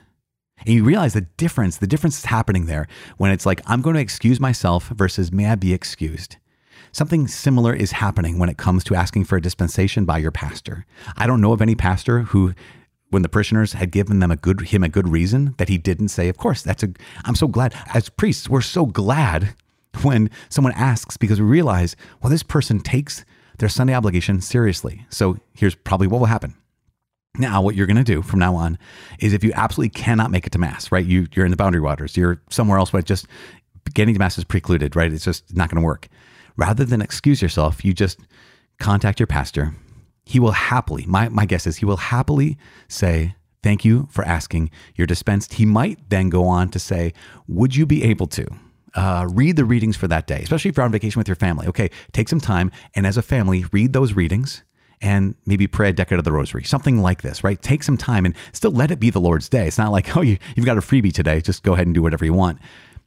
And 0.65 0.75
you 0.75 0.83
realize 0.83 1.13
the 1.13 1.21
difference, 1.21 1.77
the 1.77 1.88
difference 1.88 2.17
is 2.17 2.25
happening 2.25 2.65
there 2.65 2.88
when 3.17 3.31
it's 3.31 3.45
like, 3.45 3.62
I'm 3.65 3.81
going 3.81 3.95
to 3.95 4.01
excuse 4.01 4.39
myself 4.39 4.89
versus 4.89 5.31
may 5.31 5.45
I 5.45 5.55
be 5.55 5.74
excused. 5.74 6.36
Something 6.91 7.27
similar 7.27 7.74
is 7.74 7.91
happening 7.91 8.39
when 8.39 8.50
it 8.50 8.58
comes 8.58 8.84
to 8.86 8.96
asking 8.96 9.25
for 9.25 9.38
a 9.38 9.41
dispensation 9.41 10.05
by 10.05 10.17
your 10.17 10.31
pastor. 10.31 10.86
I 11.17 11.27
don't 11.27 11.41
know 11.41 11.53
of 11.53 11.62
any 11.62 11.75
pastor 11.75 12.22
who 12.22 12.53
when 13.10 13.24
the 13.24 13.29
parishioners 13.29 13.74
had 13.74 13.91
given 13.91 14.19
them 14.19 14.31
a 14.31 14.36
good 14.36 14.62
him 14.62 14.84
a 14.84 14.89
good 14.89 15.08
reason 15.08 15.55
that 15.58 15.69
he 15.69 15.77
didn't 15.77 16.10
say, 16.10 16.29
of 16.29 16.38
course, 16.38 16.62
that's 16.62 16.84
a 16.84 16.89
I'm 17.25 17.36
so 17.36 17.48
glad. 17.48 17.74
As 17.93 18.10
priests, 18.10 18.50
we're 18.50 18.62
so 18.62 18.86
glad 18.86 19.55
when 20.03 20.29
someone 20.50 20.74
asks 20.74 21.17
because 21.17 21.39
we 21.41 21.48
realize, 21.48 21.96
well, 22.22 22.29
this 22.29 22.43
person 22.43 22.79
takes 22.79 23.25
their 23.58 23.69
Sunday 23.69 23.93
obligation 23.93 24.41
seriously. 24.41 25.05
So 25.10 25.38
here's 25.53 25.75
probably 25.75 26.08
what 26.08 26.19
will 26.19 26.27
happen. 26.27 26.55
Now, 27.38 27.62
what 27.62 27.75
you're 27.75 27.88
going 27.88 27.98
to 27.98 28.03
do 28.03 28.22
from 28.22 28.39
now 28.39 28.55
on 28.55 28.77
is 29.19 29.34
if 29.34 29.43
you 29.43 29.51
absolutely 29.53 29.89
cannot 29.89 30.31
make 30.31 30.46
it 30.48 30.51
to 30.53 30.60
Mass, 30.60 30.91
right? 30.91 31.05
You, 31.05 31.27
you're 31.34 31.46
in 31.46 31.51
the 31.51 31.58
boundary 31.58 31.81
waters, 31.81 32.17
you're 32.17 32.41
somewhere 32.50 32.79
else, 32.79 32.91
but 32.91 33.05
just 33.05 33.27
getting 33.93 34.13
to 34.13 34.19
Mass 34.19 34.38
is 34.38 34.43
precluded, 34.43 34.96
right? 34.96 35.12
It's 35.12 35.25
just 35.25 35.55
not 35.55 35.69
going 35.69 35.81
to 35.81 35.86
work 35.86 36.08
rather 36.60 36.84
than 36.84 37.01
excuse 37.01 37.42
yourself, 37.42 37.86
you 37.86 37.94
just 37.94 38.20
contact 38.80 39.20
your 39.20 39.28
pastor. 39.28 39.74
He 40.25 40.39
will 40.39 40.51
happily, 40.51 41.06
my, 41.08 41.30
my 41.30 41.46
guess 41.46 41.66
is 41.66 41.78
he 41.78 41.86
will 41.86 41.98
happily 41.98 42.58
say, 42.88 43.36
Thank 43.62 43.84
you 43.84 44.08
for 44.10 44.24
asking. 44.24 44.72
You're 44.96 45.06
dispensed. 45.06 45.56
He 45.56 45.66
might 45.66 46.10
then 46.10 46.30
go 46.30 46.46
on 46.46 46.70
to 46.70 46.80
say, 46.80 47.13
Would 47.48 47.75
you 47.75 47.86
be 47.86 48.04
able 48.04 48.28
to? 48.28 48.46
Uh, 48.96 49.28
read 49.30 49.56
the 49.56 49.66
readings 49.66 49.96
for 49.96 50.08
that 50.08 50.28
day, 50.28 50.39
especially 50.42 50.70
if 50.70 50.78
you're 50.78 50.86
on 50.86 50.92
vacation 50.92 51.20
with 51.20 51.28
your 51.28 51.36
family. 51.36 51.68
Okay, 51.68 51.92
take 52.12 52.28
some 52.28 52.39
time 52.39 52.72
and 52.95 53.06
as 53.06 53.17
a 53.17 53.22
family, 53.22 53.65
read 53.72 53.93
those 53.93 54.13
readings 54.13 54.63
and 55.02 55.36
maybe 55.45 55.67
pray 55.67 55.89
a 55.89 55.93
decade 55.93 56.17
of 56.17 56.26
the 56.26 56.32
rosary, 56.32 56.63
something 56.63 57.00
like 57.00 57.22
this, 57.22 57.43
right? 57.43 57.62
Take 57.62 57.84
some 57.84 57.98
time 57.98 58.26
and 58.26 58.34
still 58.52 58.72
let 58.72 58.91
it 58.91 59.00
be 59.00 59.10
the 59.10 59.22
Lord's 59.22 59.48
day. 59.48 59.67
It's 59.67 59.78
not 59.78 59.91
like, 59.91 60.17
oh, 60.17 60.22
you, 60.22 60.38
you've 60.56 60.65
got 60.65 60.78
a 60.78 60.82
freebie 60.82 61.13
today. 61.13 61.39
Just 61.39 61.63
go 61.63 61.74
ahead 61.74 61.86
and 61.86 61.93
do 61.93 62.02
whatever 62.02 62.26
you 62.26 62.34
want 62.34 62.60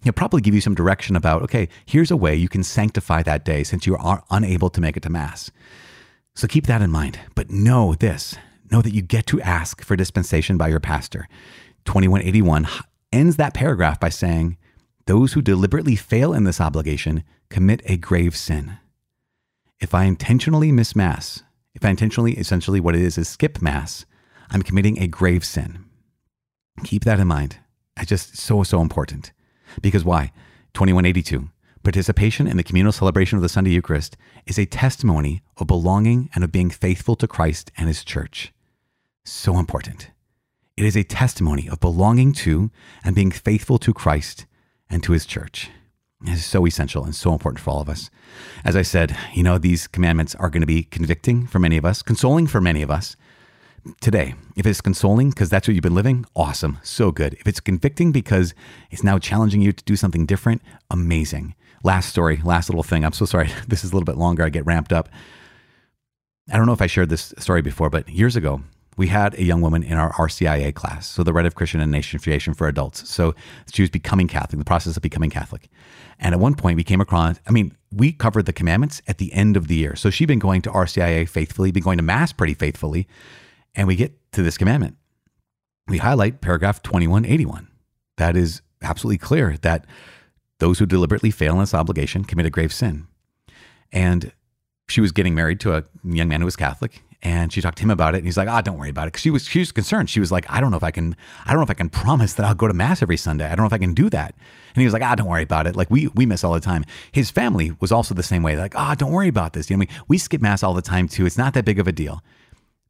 he'll 0.03 0.13
probably 0.13 0.41
give 0.41 0.55
you 0.55 0.61
some 0.61 0.75
direction 0.75 1.17
about, 1.17 1.43
okay, 1.43 1.69
here's 1.87 2.11
a 2.11 2.17
way 2.17 2.35
you 2.35 2.49
can 2.49 2.63
sanctify 2.63 3.23
that 3.23 3.45
day 3.45 3.63
since 3.63 3.87
you 3.87 3.97
are 3.97 4.25
unable 4.31 4.71
to 4.71 4.81
make 4.81 4.97
it 4.97 5.03
to 5.05 5.11
Mass. 5.11 5.51
So 6.35 6.47
keep 6.47 6.67
that 6.67 6.83
in 6.83 6.91
mind. 6.91 7.19
But 7.35 7.51
know 7.51 7.95
this 7.95 8.37
know 8.71 8.83
that 8.83 8.95
you 8.95 9.03
get 9.03 9.27
to 9.27 9.41
ask 9.43 9.85
for 9.85 9.97
dispensation 9.97 10.57
by 10.57 10.69
your 10.69 10.81
pastor. 10.81 11.29
2181 11.85 12.67
ends 13.13 13.37
that 13.37 13.55
paragraph 13.55 14.01
by 14.01 14.09
saying, 14.09 14.57
Those 15.07 15.35
who 15.35 15.43
deliberately 15.43 15.95
fail 15.95 16.33
in 16.33 16.45
this 16.45 16.61
obligation 16.61 17.23
commit 17.51 17.83
a 17.85 17.99
grave 17.99 18.35
sin. 18.35 18.79
If 19.79 19.95
I 19.95 20.05
intentionally 20.05 20.73
miss 20.73 20.97
Mass, 20.97 21.43
if 21.75 21.85
I 21.85 21.91
intentionally, 21.91 22.33
essentially 22.33 22.81
what 22.81 22.95
it 22.95 23.03
is, 23.03 23.19
is 23.19 23.29
skip 23.29 23.61
Mass, 23.61 24.07
I'm 24.51 24.63
committing 24.63 24.99
a 24.99 25.07
grave 25.07 25.45
sin. 25.45 25.85
Keep 26.85 27.05
that 27.05 27.21
in 27.21 27.29
mind. 27.29 27.59
It's 27.99 28.09
just 28.09 28.39
so, 28.39 28.63
so 28.63 28.81
important. 28.81 29.33
Because 29.81 30.05
why? 30.05 30.33
2182. 30.75 31.49
Participation 31.83 32.47
in 32.47 32.57
the 32.57 32.63
communal 32.63 32.93
celebration 32.93 33.37
of 33.37 33.43
the 33.43 33.49
Sunday 33.49 33.71
Eucharist 33.71 34.17
is 34.47 34.59
a 34.59 34.67
testimony 34.67 35.43
of 35.57 35.67
belonging 35.67 36.31
and 36.35 36.45
of 36.45 36.53
being 36.53 36.71
faithful 36.71 37.17
to 37.17 37.27
Christ 37.27 37.73
and 37.77 37.89
His 37.89 38.05
church. 38.05 38.53
So 39.25 39.59
important. 39.59 40.11
It 40.77 40.85
is 40.85 40.97
a 40.97 41.03
testimony 41.05 41.69
of 41.69 41.81
belonging 41.81 42.33
to 42.35 42.71
and 43.05 43.17
being 43.17 43.33
faithful 43.33 43.79
to 43.79 43.93
Christ 43.93 44.47
and 44.89 45.03
to 45.03 45.13
His 45.13 45.27
church. 45.27 45.71
It 46.25 46.31
is 46.35 46.45
so 46.45 46.67
essential 46.67 47.05
and 47.05 47.15
so 47.15 47.33
important 47.33 47.61
for 47.61 47.71
all 47.71 47.81
of 47.81 47.89
us. 47.89 48.11
As 48.65 48.77
I 48.77 48.83
said, 48.83 49.17
you 49.35 49.43
know, 49.43 49.59
these 49.59 49.89
commandments 49.89 50.37
are 50.37 50.51
going 50.51 50.61
to 50.61 50.67
be 50.67 50.85
convicting 50.85 51.49
for 51.49 51.59
many 51.59 51.77
of 51.77 51.85
us, 51.85 52.01
consoling 52.01 52.47
for 52.47 52.61
many 52.61 52.83
of 52.83 52.91
us, 52.91 53.17
today. 54.01 54.35
If 54.57 54.67
it's 54.67 54.81
consoling 54.81 55.31
because 55.31 55.49
that's 55.49 55.67
what 55.67 55.75
you've 55.75 55.83
been 55.83 55.95
living, 55.95 56.25
awesome, 56.37 56.79
so 56.83 57.11
good. 57.11 57.35
If 57.35 57.47
it's 57.47 57.61
convicting 57.61 58.13
because 58.13 58.55
it's 58.91 59.05
now 59.05 59.19
challenging 59.19 59.63
you 59.63 59.73
to 59.73 59.85
do 59.85 59.97
something 59.97 60.27
different, 60.27 60.63
amazing. 60.91 61.55
Last 61.85 62.09
story, 62.09 62.41
last 62.45 62.69
little 62.69 62.83
thing. 62.83 63.05
I'm 63.05 63.13
so 63.13 63.25
sorry. 63.25 63.51
This 63.69 63.85
is 63.85 63.91
a 63.93 63.95
little 63.95 64.05
bit 64.05 64.17
longer. 64.17 64.45
I 64.45 64.51
get 64.51 64.67
ramped 64.67 64.93
up. 64.93 65.09
I 66.53 66.57
don't 66.57 66.67
know 66.67 66.73
if 66.73 66.83
I 66.83 66.87
shared 66.87 67.09
this 67.09 67.33
story 67.39 67.63
before, 67.63 67.91
but 67.91 68.09
years 68.09 68.37
ago, 68.37 68.63
we 68.97 69.07
had 69.07 69.35
a 69.35 69.43
young 69.43 69.63
woman 69.63 69.83
in 69.83 69.95
our 69.95 70.13
RCIA 70.13 70.75
class, 70.75 71.09
so 71.09 71.23
the 71.23 71.33
Rite 71.33 71.47
of 71.47 71.55
Christian 71.55 71.81
Initiation 71.81 72.53
for 72.53 72.69
Adults. 72.69 73.09
So 73.09 73.35
she 73.73 73.83
was 73.83 73.91
becoming 73.91 74.29
Catholic, 74.29 74.59
the 74.59 74.65
process 74.65 74.97
of 74.97 75.03
becoming 75.03 75.31
Catholic. 75.31 75.69
And 76.19 76.35
at 76.35 76.41
one 76.41 76.55
point, 76.55 76.77
we 76.77 76.85
came 76.85 77.01
across, 77.01 77.41
I 77.47 77.53
mean, 77.53 77.75
we 77.91 78.13
covered 78.13 78.47
the 78.47 78.53
commandments 78.53 79.01
at 79.09 79.19
the 79.19 79.33
end 79.33 79.57
of 79.57 79.69
the 79.69 79.77
year. 79.77 79.97
So 79.97 80.11
she'd 80.11 80.27
been 80.27 80.39
going 80.39 80.63
to 80.63 80.71
RCIA 80.71 81.29
faithfully, 81.29 81.73
been 81.73 81.83
going 81.83 81.97
to 81.97 82.03
Mass 82.03 82.33
pretty 82.33 82.55
faithfully. 82.55 83.09
And 83.75 83.89
we 83.89 83.97
get 83.97 84.13
to 84.33 84.43
this 84.43 84.59
commandment. 84.59 84.97
We 85.89 85.99
highlight 85.99 86.41
paragraph 86.41 86.83
2181. 86.83 87.69
That 88.17 88.37
is 88.37 88.63
absolutely 88.83 89.19
clear 89.19 89.57
that 89.63 89.87
those 90.59 90.79
who 90.79 90.87
deliberately 90.87 91.31
fail 91.31 91.55
in 91.55 91.61
this 91.61 91.75
obligation 91.75 92.25
commit 92.25 92.47
a 92.47 92.51
grave 92.51 92.73
sin. 92.73 93.07
And 93.91 94.33
she 94.89 95.01
was 95.01 95.13
getting 95.13 95.35
married 95.35 95.61
to 95.61 95.75
a 95.75 95.85
young 96.05 96.29
man 96.29 96.41
who 96.41 96.45
was 96.45 96.57
Catholic, 96.57 97.03
and 97.23 97.53
she 97.53 97.61
talked 97.61 97.79
to 97.79 97.83
him 97.83 97.91
about 97.91 98.15
it. 98.15 98.19
And 98.19 98.27
he's 98.27 98.37
like, 98.37 98.49
"Ah, 98.49 98.59
oh, 98.59 98.63
don't 98.63 98.79
worry 98.79 98.91
about 98.91 99.05
it." 99.05 99.13
Because 99.13 99.23
she 99.23 99.31
was 99.31 99.47
she 99.47 99.61
was 99.61 99.73
concerned. 99.73 100.11
She 100.11 100.21
was 100.21 100.33
like, 100.33 100.45
"I 100.51 100.61
don't 100.61 100.71
know 100.71 100.77
if 100.77 100.83
I 100.83 100.91
can. 100.91 101.17
I 101.47 101.51
don't 101.51 101.59
know 101.59 101.65
if 101.65 101.71
I 101.71 101.75
can 101.75 101.89
promise 101.89 102.35
that 102.35 102.45
I'll 102.47 102.55
go 102.55 102.69
to 102.69 102.75
mass 102.75 103.03
every 103.03 103.17
Sunday. 103.17 103.47
I 103.47 103.51
don't 103.51 103.61
know 103.61 103.67
if 103.67 103.73
I 103.73 103.79
can 103.79 103.95
do 103.95 104.11
that." 104.11 104.35
And 104.75 104.81
he 104.81 104.85
was 104.85 104.93
like, 104.93 105.03
"Ah, 105.03 105.15
don't 105.15 105.29
worry 105.29 105.43
about 105.43 105.67
it. 105.67 105.77
Like 105.77 105.91
we 105.91 106.09
we 106.09 106.27
miss 106.27 106.45
all 106.45 106.53
the 106.53 106.61
time." 106.61 106.85
His 107.13 107.31
family 107.31 107.73
was 107.81 107.93
also 107.93 108.15
the 108.15 108.23
same 108.23 108.43
way. 108.43 108.57
Like, 108.57 108.75
"Ah, 108.77 108.93
oh, 108.93 108.95
don't 108.95 109.13
worry 109.13 109.29
about 109.29 109.53
this. 109.53 109.71
You 109.71 109.77
know, 109.77 109.81
we 109.81 109.89
we 110.09 110.19
skip 110.19 110.41
mass 110.41 110.63
all 110.63 110.75
the 110.75 110.83
time 110.83 111.09
too. 111.09 111.27
It's 111.27 111.39
not 111.39 111.55
that 111.55 111.65
big 111.65 111.79
of 111.79 111.87
a 111.87 111.93
deal." 111.93 112.23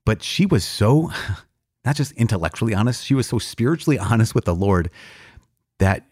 But 0.04 0.22
she 0.22 0.46
was 0.46 0.64
so, 0.64 1.10
not 1.84 1.96
just 1.96 2.12
intellectually 2.12 2.74
honest, 2.74 3.04
she 3.04 3.14
was 3.14 3.26
so 3.26 3.38
spiritually 3.38 3.98
honest 3.98 4.34
with 4.34 4.44
the 4.44 4.54
Lord 4.54 4.90
that 5.78 6.06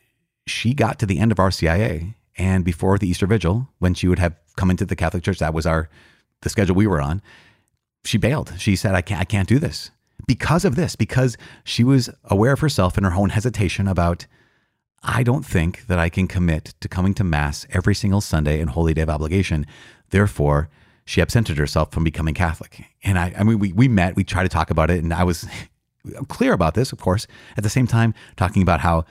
she 0.46 0.74
got 0.74 0.98
to 0.98 1.06
the 1.06 1.18
end 1.18 1.32
of 1.32 1.38
RCIA. 1.38 2.14
And 2.36 2.64
before 2.64 2.98
the 2.98 3.08
Easter 3.08 3.26
Vigil, 3.26 3.68
when 3.78 3.94
she 3.94 4.08
would 4.08 4.18
have 4.18 4.34
come 4.56 4.70
into 4.70 4.86
the 4.86 4.96
Catholic 4.96 5.22
Church, 5.22 5.38
that 5.38 5.54
was 5.54 5.66
our 5.66 5.88
the 6.42 6.48
schedule 6.48 6.74
we 6.74 6.86
were 6.86 7.00
on. 7.00 7.20
She 8.04 8.16
bailed. 8.16 8.54
She 8.58 8.76
said, 8.76 8.94
"I 8.94 9.02
can't. 9.02 9.20
I 9.20 9.24
can't 9.24 9.48
do 9.48 9.58
this." 9.58 9.90
Because 10.26 10.64
of 10.64 10.74
this, 10.74 10.96
because 10.96 11.36
she 11.64 11.84
was 11.84 12.08
aware 12.24 12.52
of 12.52 12.60
herself 12.60 12.96
and 12.96 13.04
her 13.04 13.12
own 13.12 13.30
hesitation 13.30 13.88
about, 13.88 14.26
I 15.02 15.22
don't 15.22 15.44
think 15.44 15.86
that 15.86 15.98
I 15.98 16.08
can 16.08 16.28
commit 16.28 16.74
to 16.80 16.88
coming 16.88 17.14
to 17.14 17.24
Mass 17.24 17.66
every 17.70 17.94
single 17.94 18.20
Sunday 18.20 18.60
and 18.60 18.70
Holy 18.70 18.94
Day 18.94 19.02
of 19.02 19.10
Obligation. 19.10 19.66
Therefore, 20.10 20.68
she 21.10 21.20
absented 21.20 21.58
herself 21.58 21.90
from 21.90 22.04
becoming 22.04 22.34
Catholic. 22.34 22.84
And 23.02 23.18
I, 23.18 23.34
I 23.36 23.42
mean, 23.42 23.58
we, 23.58 23.72
we 23.72 23.88
met, 23.88 24.14
we 24.14 24.22
tried 24.22 24.44
to 24.44 24.48
talk 24.48 24.70
about 24.70 24.92
it, 24.92 25.02
and 25.02 25.12
I 25.12 25.24
was 25.24 25.44
clear 26.28 26.52
about 26.52 26.74
this, 26.74 26.92
of 26.92 27.00
course, 27.00 27.26
at 27.56 27.64
the 27.64 27.68
same 27.68 27.88
time, 27.88 28.14
talking 28.36 28.62
about 28.62 28.78
how 28.80 29.04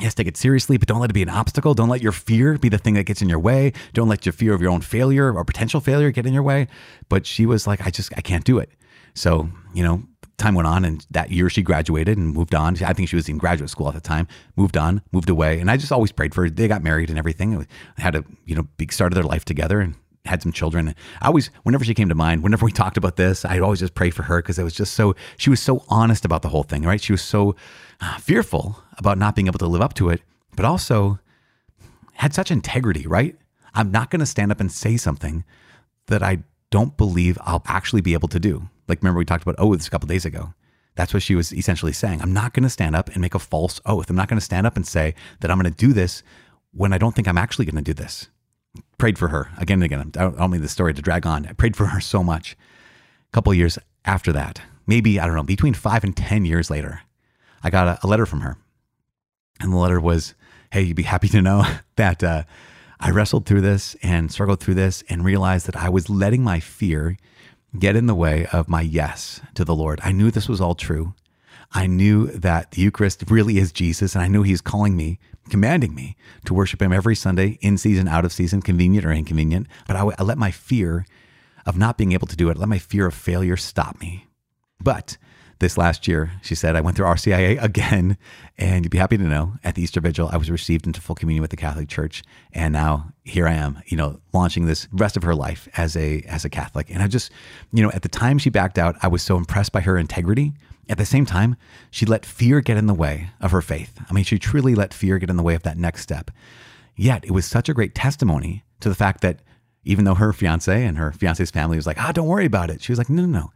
Yes, 0.00 0.12
take 0.12 0.26
it 0.26 0.36
seriously, 0.36 0.76
but 0.76 0.88
don't 0.88 0.98
let 0.98 1.10
it 1.10 1.14
be 1.14 1.22
an 1.22 1.28
obstacle. 1.28 1.72
Don't 1.72 1.88
let 1.88 2.02
your 2.02 2.10
fear 2.10 2.58
be 2.58 2.68
the 2.68 2.78
thing 2.78 2.94
that 2.94 3.04
gets 3.04 3.22
in 3.22 3.28
your 3.28 3.38
way. 3.38 3.72
Don't 3.92 4.08
let 4.08 4.26
your 4.26 4.32
fear 4.32 4.52
of 4.52 4.60
your 4.60 4.72
own 4.72 4.80
failure 4.80 5.32
or 5.32 5.44
potential 5.44 5.80
failure 5.80 6.10
get 6.10 6.26
in 6.26 6.34
your 6.34 6.42
way. 6.42 6.66
But 7.08 7.24
she 7.26 7.46
was 7.46 7.68
like, 7.68 7.80
I 7.86 7.90
just, 7.90 8.12
I 8.16 8.20
can't 8.20 8.42
do 8.42 8.58
it. 8.58 8.72
So, 9.14 9.48
you 9.72 9.84
know, 9.84 10.02
time 10.36 10.56
went 10.56 10.66
on 10.66 10.84
and 10.84 11.06
that 11.12 11.30
year 11.30 11.48
she 11.48 11.62
graduated 11.62 12.18
and 12.18 12.34
moved 12.34 12.56
on. 12.56 12.76
I 12.82 12.92
think 12.92 13.08
she 13.08 13.14
was 13.14 13.28
in 13.28 13.38
graduate 13.38 13.70
school 13.70 13.86
at 13.86 13.94
the 13.94 14.00
time, 14.00 14.26
moved 14.56 14.76
on, 14.76 15.00
moved 15.12 15.30
away. 15.30 15.60
And 15.60 15.70
I 15.70 15.76
just 15.76 15.92
always 15.92 16.10
prayed 16.10 16.34
for 16.34 16.42
her. 16.42 16.50
They 16.50 16.66
got 16.66 16.82
married 16.82 17.08
and 17.08 17.16
everything. 17.16 17.56
They 17.56 17.66
had 18.02 18.16
a, 18.16 18.24
you 18.46 18.56
know, 18.56 18.66
big 18.76 18.92
start 18.92 19.12
of 19.12 19.14
their 19.14 19.22
life 19.22 19.44
together 19.44 19.78
and 19.78 19.94
had 20.24 20.42
some 20.42 20.52
children. 20.52 20.94
I 21.20 21.26
always, 21.26 21.50
whenever 21.64 21.84
she 21.84 21.94
came 21.94 22.08
to 22.08 22.14
mind, 22.14 22.42
whenever 22.42 22.64
we 22.64 22.72
talked 22.82 22.96
about 22.96 23.16
this, 23.16 23.44
I'd 23.44 23.60
always 23.60 23.80
just 23.80 23.94
pray 23.94 24.10
for 24.10 24.22
her 24.24 24.40
because 24.40 24.58
it 24.58 24.64
was 24.64 24.74
just 24.74 24.94
so, 24.94 25.14
she 25.36 25.50
was 25.50 25.60
so 25.60 25.84
honest 25.88 26.24
about 26.24 26.42
the 26.42 26.48
whole 26.48 26.62
thing, 26.62 26.82
right? 26.82 27.00
She 27.00 27.12
was 27.12 27.22
so 27.22 27.56
uh, 28.00 28.18
fearful 28.18 28.82
about 28.96 29.18
not 29.18 29.34
being 29.34 29.46
able 29.46 29.58
to 29.58 29.66
live 29.66 29.82
up 29.82 29.94
to 29.94 30.08
it, 30.08 30.22
but 30.56 30.64
also 30.64 31.18
had 32.14 32.34
such 32.34 32.50
integrity, 32.50 33.06
right? 33.06 33.36
I'm 33.74 33.90
not 33.90 34.10
going 34.10 34.20
to 34.20 34.26
stand 34.26 34.52
up 34.52 34.60
and 34.60 34.70
say 34.70 34.96
something 34.96 35.44
that 36.06 36.22
I 36.22 36.44
don't 36.70 36.96
believe 36.96 37.38
I'll 37.42 37.62
actually 37.66 38.02
be 38.02 38.14
able 38.14 38.28
to 38.28 38.40
do. 38.40 38.68
Like, 38.88 39.02
remember 39.02 39.18
we 39.18 39.24
talked 39.24 39.42
about 39.42 39.56
oaths 39.58 39.86
a 39.86 39.90
couple 39.90 40.06
days 40.06 40.24
ago. 40.24 40.54
That's 40.96 41.12
what 41.12 41.22
she 41.22 41.34
was 41.34 41.52
essentially 41.52 41.92
saying. 41.92 42.22
I'm 42.22 42.32
not 42.32 42.54
going 42.54 42.62
to 42.62 42.70
stand 42.70 42.94
up 42.94 43.08
and 43.08 43.20
make 43.20 43.34
a 43.34 43.38
false 43.38 43.80
oath. 43.84 44.08
I'm 44.10 44.16
not 44.16 44.28
going 44.28 44.38
to 44.38 44.44
stand 44.44 44.66
up 44.66 44.76
and 44.76 44.86
say 44.86 45.14
that 45.40 45.50
I'm 45.50 45.58
going 45.58 45.72
to 45.72 45.76
do 45.76 45.92
this 45.92 46.22
when 46.72 46.92
I 46.92 46.98
don't 46.98 47.14
think 47.14 47.26
I'm 47.26 47.38
actually 47.38 47.64
going 47.64 47.82
to 47.82 47.82
do 47.82 47.94
this. 47.94 48.28
Prayed 48.98 49.18
for 49.18 49.28
her 49.28 49.50
again 49.58 49.82
and 49.82 49.84
again. 49.84 50.12
I 50.16 50.30
don't, 50.30 50.50
mean 50.50 50.62
the 50.62 50.68
story 50.68 50.94
to 50.94 51.02
drag 51.02 51.26
on. 51.26 51.46
I 51.46 51.52
prayed 51.52 51.76
for 51.76 51.86
her 51.86 52.00
so 52.00 52.22
much. 52.22 52.52
A 52.52 53.32
couple 53.32 53.52
years 53.54 53.78
after 54.04 54.32
that, 54.32 54.60
maybe, 54.86 55.18
I 55.18 55.26
don't 55.26 55.34
know, 55.34 55.42
between 55.42 55.74
five 55.74 56.04
and 56.04 56.16
10 56.16 56.44
years 56.44 56.70
later, 56.70 57.02
I 57.62 57.70
got 57.70 57.88
a, 57.88 57.98
a 58.02 58.06
letter 58.06 58.26
from 58.26 58.40
her. 58.40 58.56
And 59.60 59.72
the 59.72 59.76
letter 59.76 60.00
was, 60.00 60.34
Hey, 60.72 60.82
you'd 60.82 60.96
be 60.96 61.04
happy 61.04 61.28
to 61.28 61.42
know 61.42 61.64
that 61.96 62.22
uh, 62.22 62.44
I 63.00 63.10
wrestled 63.10 63.46
through 63.46 63.60
this 63.60 63.96
and 64.02 64.30
struggled 64.30 64.60
through 64.60 64.74
this 64.74 65.04
and 65.08 65.24
realized 65.24 65.66
that 65.66 65.76
I 65.76 65.88
was 65.88 66.08
letting 66.08 66.42
my 66.42 66.60
fear 66.60 67.16
get 67.78 67.96
in 67.96 68.06
the 68.06 68.14
way 68.14 68.46
of 68.52 68.68
my 68.68 68.80
yes 68.80 69.40
to 69.54 69.64
the 69.64 69.74
Lord. 69.74 70.00
I 70.02 70.12
knew 70.12 70.30
this 70.30 70.48
was 70.48 70.60
all 70.60 70.74
true. 70.74 71.14
I 71.74 71.86
knew 71.88 72.28
that 72.28 72.70
the 72.70 72.82
Eucharist 72.82 73.24
really 73.28 73.58
is 73.58 73.72
Jesus, 73.72 74.14
and 74.14 74.22
I 74.22 74.28
knew 74.28 74.42
He's 74.42 74.60
calling 74.60 74.96
me, 74.96 75.18
commanding 75.50 75.94
me 75.94 76.16
to 76.44 76.54
worship 76.54 76.80
Him 76.80 76.92
every 76.92 77.16
Sunday, 77.16 77.58
in 77.60 77.76
season, 77.76 78.06
out 78.06 78.24
of 78.24 78.32
season, 78.32 78.62
convenient 78.62 79.04
or 79.04 79.12
inconvenient. 79.12 79.66
But 79.86 79.96
I, 79.96 80.22
let 80.22 80.38
my 80.38 80.52
fear 80.52 81.04
of 81.66 81.76
not 81.76 81.98
being 81.98 82.12
able 82.12 82.28
to 82.28 82.36
do 82.36 82.48
it, 82.48 82.56
let 82.56 82.68
my 82.68 82.78
fear 82.78 83.06
of 83.06 83.14
failure 83.14 83.56
stop 83.56 84.00
me. 84.00 84.26
But 84.80 85.16
this 85.58 85.76
last 85.78 86.06
year, 86.06 86.32
she 86.42 86.54
said, 86.54 86.76
I 86.76 86.80
went 86.80 86.96
through 86.96 87.06
RCIA 87.06 87.60
again, 87.62 88.18
and 88.56 88.84
you'd 88.84 88.90
be 88.90 88.98
happy 88.98 89.16
to 89.16 89.24
know 89.24 89.54
at 89.64 89.74
the 89.74 89.82
Easter 89.82 90.00
Vigil, 90.00 90.28
I 90.30 90.36
was 90.36 90.50
received 90.50 90.86
into 90.86 91.00
full 91.00 91.16
communion 91.16 91.42
with 91.42 91.50
the 91.50 91.56
Catholic 91.56 91.88
Church, 91.88 92.22
and 92.52 92.72
now 92.72 93.12
here 93.24 93.48
I 93.48 93.54
am, 93.54 93.82
you 93.86 93.96
know, 93.96 94.20
launching 94.32 94.66
this 94.66 94.86
rest 94.92 95.16
of 95.16 95.24
her 95.24 95.34
life 95.34 95.68
as 95.76 95.96
a 95.96 96.20
as 96.22 96.44
a 96.44 96.50
Catholic. 96.50 96.90
And 96.90 97.02
I 97.02 97.08
just, 97.08 97.32
you 97.72 97.82
know, 97.82 97.90
at 97.90 98.02
the 98.02 98.08
time 98.08 98.38
she 98.38 98.50
backed 98.50 98.78
out, 98.78 98.96
I 99.02 99.08
was 99.08 99.22
so 99.22 99.36
impressed 99.36 99.72
by 99.72 99.80
her 99.80 99.98
integrity. 99.98 100.52
At 100.88 100.98
the 100.98 101.06
same 101.06 101.26
time, 101.26 101.56
she 101.90 102.06
let 102.06 102.26
fear 102.26 102.60
get 102.60 102.76
in 102.76 102.86
the 102.86 102.94
way 102.94 103.30
of 103.40 103.50
her 103.52 103.62
faith. 103.62 103.98
I 104.08 104.12
mean, 104.12 104.24
she 104.24 104.38
truly 104.38 104.74
let 104.74 104.92
fear 104.94 105.18
get 105.18 105.30
in 105.30 105.36
the 105.36 105.42
way 105.42 105.54
of 105.54 105.62
that 105.62 105.78
next 105.78 106.02
step. 106.02 106.30
Yet 106.96 107.24
it 107.24 107.30
was 107.30 107.46
such 107.46 107.68
a 107.68 107.74
great 107.74 107.94
testimony 107.94 108.64
to 108.80 108.88
the 108.88 108.94
fact 108.94 109.20
that 109.22 109.40
even 109.84 110.04
though 110.04 110.14
her 110.14 110.32
fiance 110.32 110.84
and 110.84 110.98
her 110.98 111.12
fiance's 111.12 111.50
family 111.50 111.76
was 111.76 111.86
like, 111.86 112.00
ah, 112.00 112.12
don't 112.12 112.28
worry 112.28 112.46
about 112.46 112.70
it, 112.70 112.82
she 112.82 112.92
was 112.92 112.98
like, 112.98 113.10
no, 113.10 113.24
no, 113.24 113.38
no, 113.38 113.52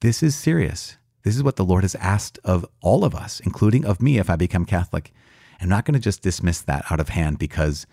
this 0.00 0.22
is 0.22 0.34
serious. 0.34 0.96
This 1.22 1.36
is 1.36 1.42
what 1.42 1.56
the 1.56 1.64
Lord 1.64 1.84
has 1.84 1.94
asked 1.96 2.38
of 2.44 2.66
all 2.82 3.04
of 3.04 3.14
us, 3.14 3.40
including 3.40 3.84
of 3.84 4.02
me 4.02 4.18
if 4.18 4.28
I 4.28 4.36
become 4.36 4.66
Catholic. 4.66 5.12
I'm 5.60 5.68
not 5.70 5.86
going 5.86 5.94
to 5.94 6.00
just 6.00 6.20
dismiss 6.20 6.60
that 6.62 6.84
out 6.90 7.00
of 7.00 7.08
hand 7.08 7.38
because 7.38 7.86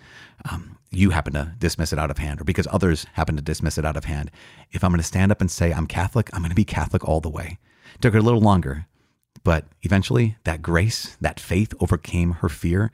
um, 0.51 0.77
you 0.89 1.11
happen 1.11 1.33
to 1.33 1.53
dismiss 1.57 1.93
it 1.93 1.99
out 1.99 2.11
of 2.11 2.17
hand 2.17 2.41
or 2.41 2.43
because 2.43 2.67
others 2.69 3.05
happen 3.13 3.37
to 3.37 3.41
dismiss 3.41 3.77
it 3.77 3.85
out 3.85 3.95
of 3.95 4.03
hand. 4.03 4.29
If 4.71 4.83
I'm 4.83 4.91
going 4.91 4.99
to 4.99 5.03
stand 5.03 5.31
up 5.31 5.39
and 5.39 5.49
say 5.49 5.71
I'm 5.71 5.87
Catholic, 5.87 6.29
I'm 6.33 6.41
going 6.41 6.49
to 6.49 6.55
be 6.55 6.65
Catholic 6.65 7.07
all 7.07 7.21
the 7.21 7.29
way. 7.29 7.59
Took 7.99 8.13
her 8.13 8.19
a 8.19 8.23
little 8.23 8.41
longer, 8.41 8.87
but 9.43 9.65
eventually 9.81 10.37
that 10.43 10.61
grace, 10.61 11.17
that 11.21 11.39
faith 11.39 11.73
overcame 11.79 12.33
her 12.33 12.49
fear. 12.49 12.91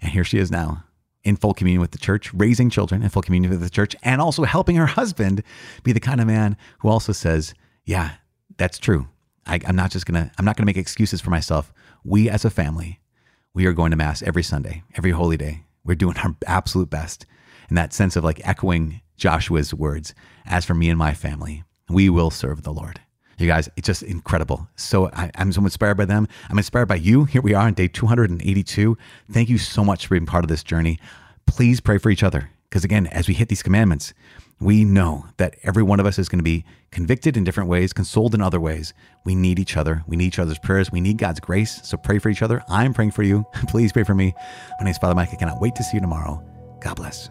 And 0.00 0.10
here 0.12 0.24
she 0.24 0.38
is 0.38 0.50
now 0.50 0.84
in 1.24 1.36
full 1.36 1.54
communion 1.54 1.80
with 1.80 1.92
the 1.92 1.98
church, 1.98 2.32
raising 2.34 2.70
children 2.70 3.02
in 3.02 3.08
full 3.08 3.22
communion 3.22 3.50
with 3.50 3.60
the 3.60 3.70
church, 3.70 3.94
and 4.02 4.20
also 4.20 4.44
helping 4.44 4.76
her 4.76 4.86
husband 4.98 5.42
be 5.82 5.92
the 5.92 6.00
kind 6.00 6.20
of 6.20 6.26
man 6.26 6.56
who 6.80 6.88
also 6.88 7.12
says, 7.12 7.54
Yeah, 7.84 8.12
that's 8.56 8.78
true. 8.78 9.08
I, 9.46 9.60
am 9.64 9.76
not 9.76 9.90
just 9.90 10.06
gonna 10.06 10.30
I'm 10.38 10.44
not 10.44 10.56
gonna 10.56 10.66
make 10.66 10.76
excuses 10.76 11.20
for 11.20 11.30
myself. 11.30 11.72
We 12.04 12.28
as 12.28 12.44
a 12.44 12.50
family, 12.50 13.00
we 13.54 13.66
are 13.66 13.72
going 13.72 13.90
to 13.90 13.96
mass 13.96 14.22
every 14.22 14.42
Sunday, 14.42 14.82
every 14.96 15.10
holy 15.10 15.36
day. 15.36 15.64
We're 15.84 15.94
doing 15.94 16.16
our 16.18 16.36
absolute 16.46 16.90
best. 16.90 17.26
And 17.68 17.78
that 17.78 17.92
sense 17.92 18.16
of 18.16 18.24
like 18.24 18.46
echoing 18.46 19.00
Joshua's 19.16 19.72
words, 19.72 20.14
as 20.46 20.64
for 20.64 20.74
me 20.74 20.90
and 20.90 20.98
my 20.98 21.14
family, 21.14 21.64
we 21.88 22.08
will 22.08 22.30
serve 22.30 22.62
the 22.62 22.72
Lord. 22.72 23.00
You 23.38 23.46
guys, 23.46 23.68
it's 23.76 23.86
just 23.86 24.02
incredible. 24.02 24.68
So 24.76 25.10
I, 25.12 25.30
am 25.34 25.52
so 25.52 25.62
inspired 25.62 25.96
by 25.96 26.04
them. 26.04 26.28
I'm 26.48 26.58
inspired 26.58 26.86
by 26.86 26.96
you. 26.96 27.24
Here 27.24 27.42
we 27.42 27.54
are 27.54 27.66
on 27.66 27.74
day 27.74 27.88
282. 27.88 28.96
Thank 29.30 29.48
you 29.48 29.58
so 29.58 29.84
much 29.84 30.06
for 30.06 30.14
being 30.14 30.26
part 30.26 30.44
of 30.44 30.48
this 30.48 30.62
journey. 30.62 30.98
Please 31.46 31.80
pray 31.80 31.98
for 31.98 32.10
each 32.10 32.22
other. 32.22 32.50
Because 32.68 32.84
again, 32.84 33.06
as 33.08 33.28
we 33.28 33.34
hit 33.34 33.48
these 33.48 33.62
commandments, 33.62 34.14
we 34.58 34.84
know 34.84 35.26
that 35.36 35.56
every 35.64 35.82
one 35.82 36.00
of 36.00 36.06
us 36.06 36.18
is 36.18 36.28
going 36.28 36.38
to 36.38 36.44
be 36.44 36.64
convicted 36.90 37.36
in 37.36 37.44
different 37.44 37.68
ways, 37.68 37.92
consoled 37.92 38.34
in 38.34 38.40
other 38.40 38.60
ways. 38.60 38.94
We 39.24 39.34
need 39.34 39.58
each 39.58 39.76
other. 39.76 40.04
We 40.06 40.16
need 40.16 40.26
each 40.26 40.38
other's 40.38 40.58
prayers. 40.58 40.90
We 40.90 41.00
need 41.00 41.18
God's 41.18 41.40
grace. 41.40 41.80
So 41.82 41.96
pray 41.96 42.18
for 42.18 42.28
each 42.28 42.42
other. 42.42 42.62
I'm 42.68 42.94
praying 42.94 43.10
for 43.10 43.24
you. 43.24 43.44
Please 43.68 43.92
pray 43.92 44.04
for 44.04 44.14
me. 44.14 44.32
My 44.78 44.84
name 44.84 44.92
is 44.92 44.98
Father 44.98 45.14
Mike. 45.14 45.30
I 45.32 45.36
cannot 45.36 45.60
wait 45.60 45.74
to 45.74 45.82
see 45.82 45.96
you 45.96 46.00
tomorrow. 46.00 46.42
God 46.80 46.96
bless. 46.96 47.28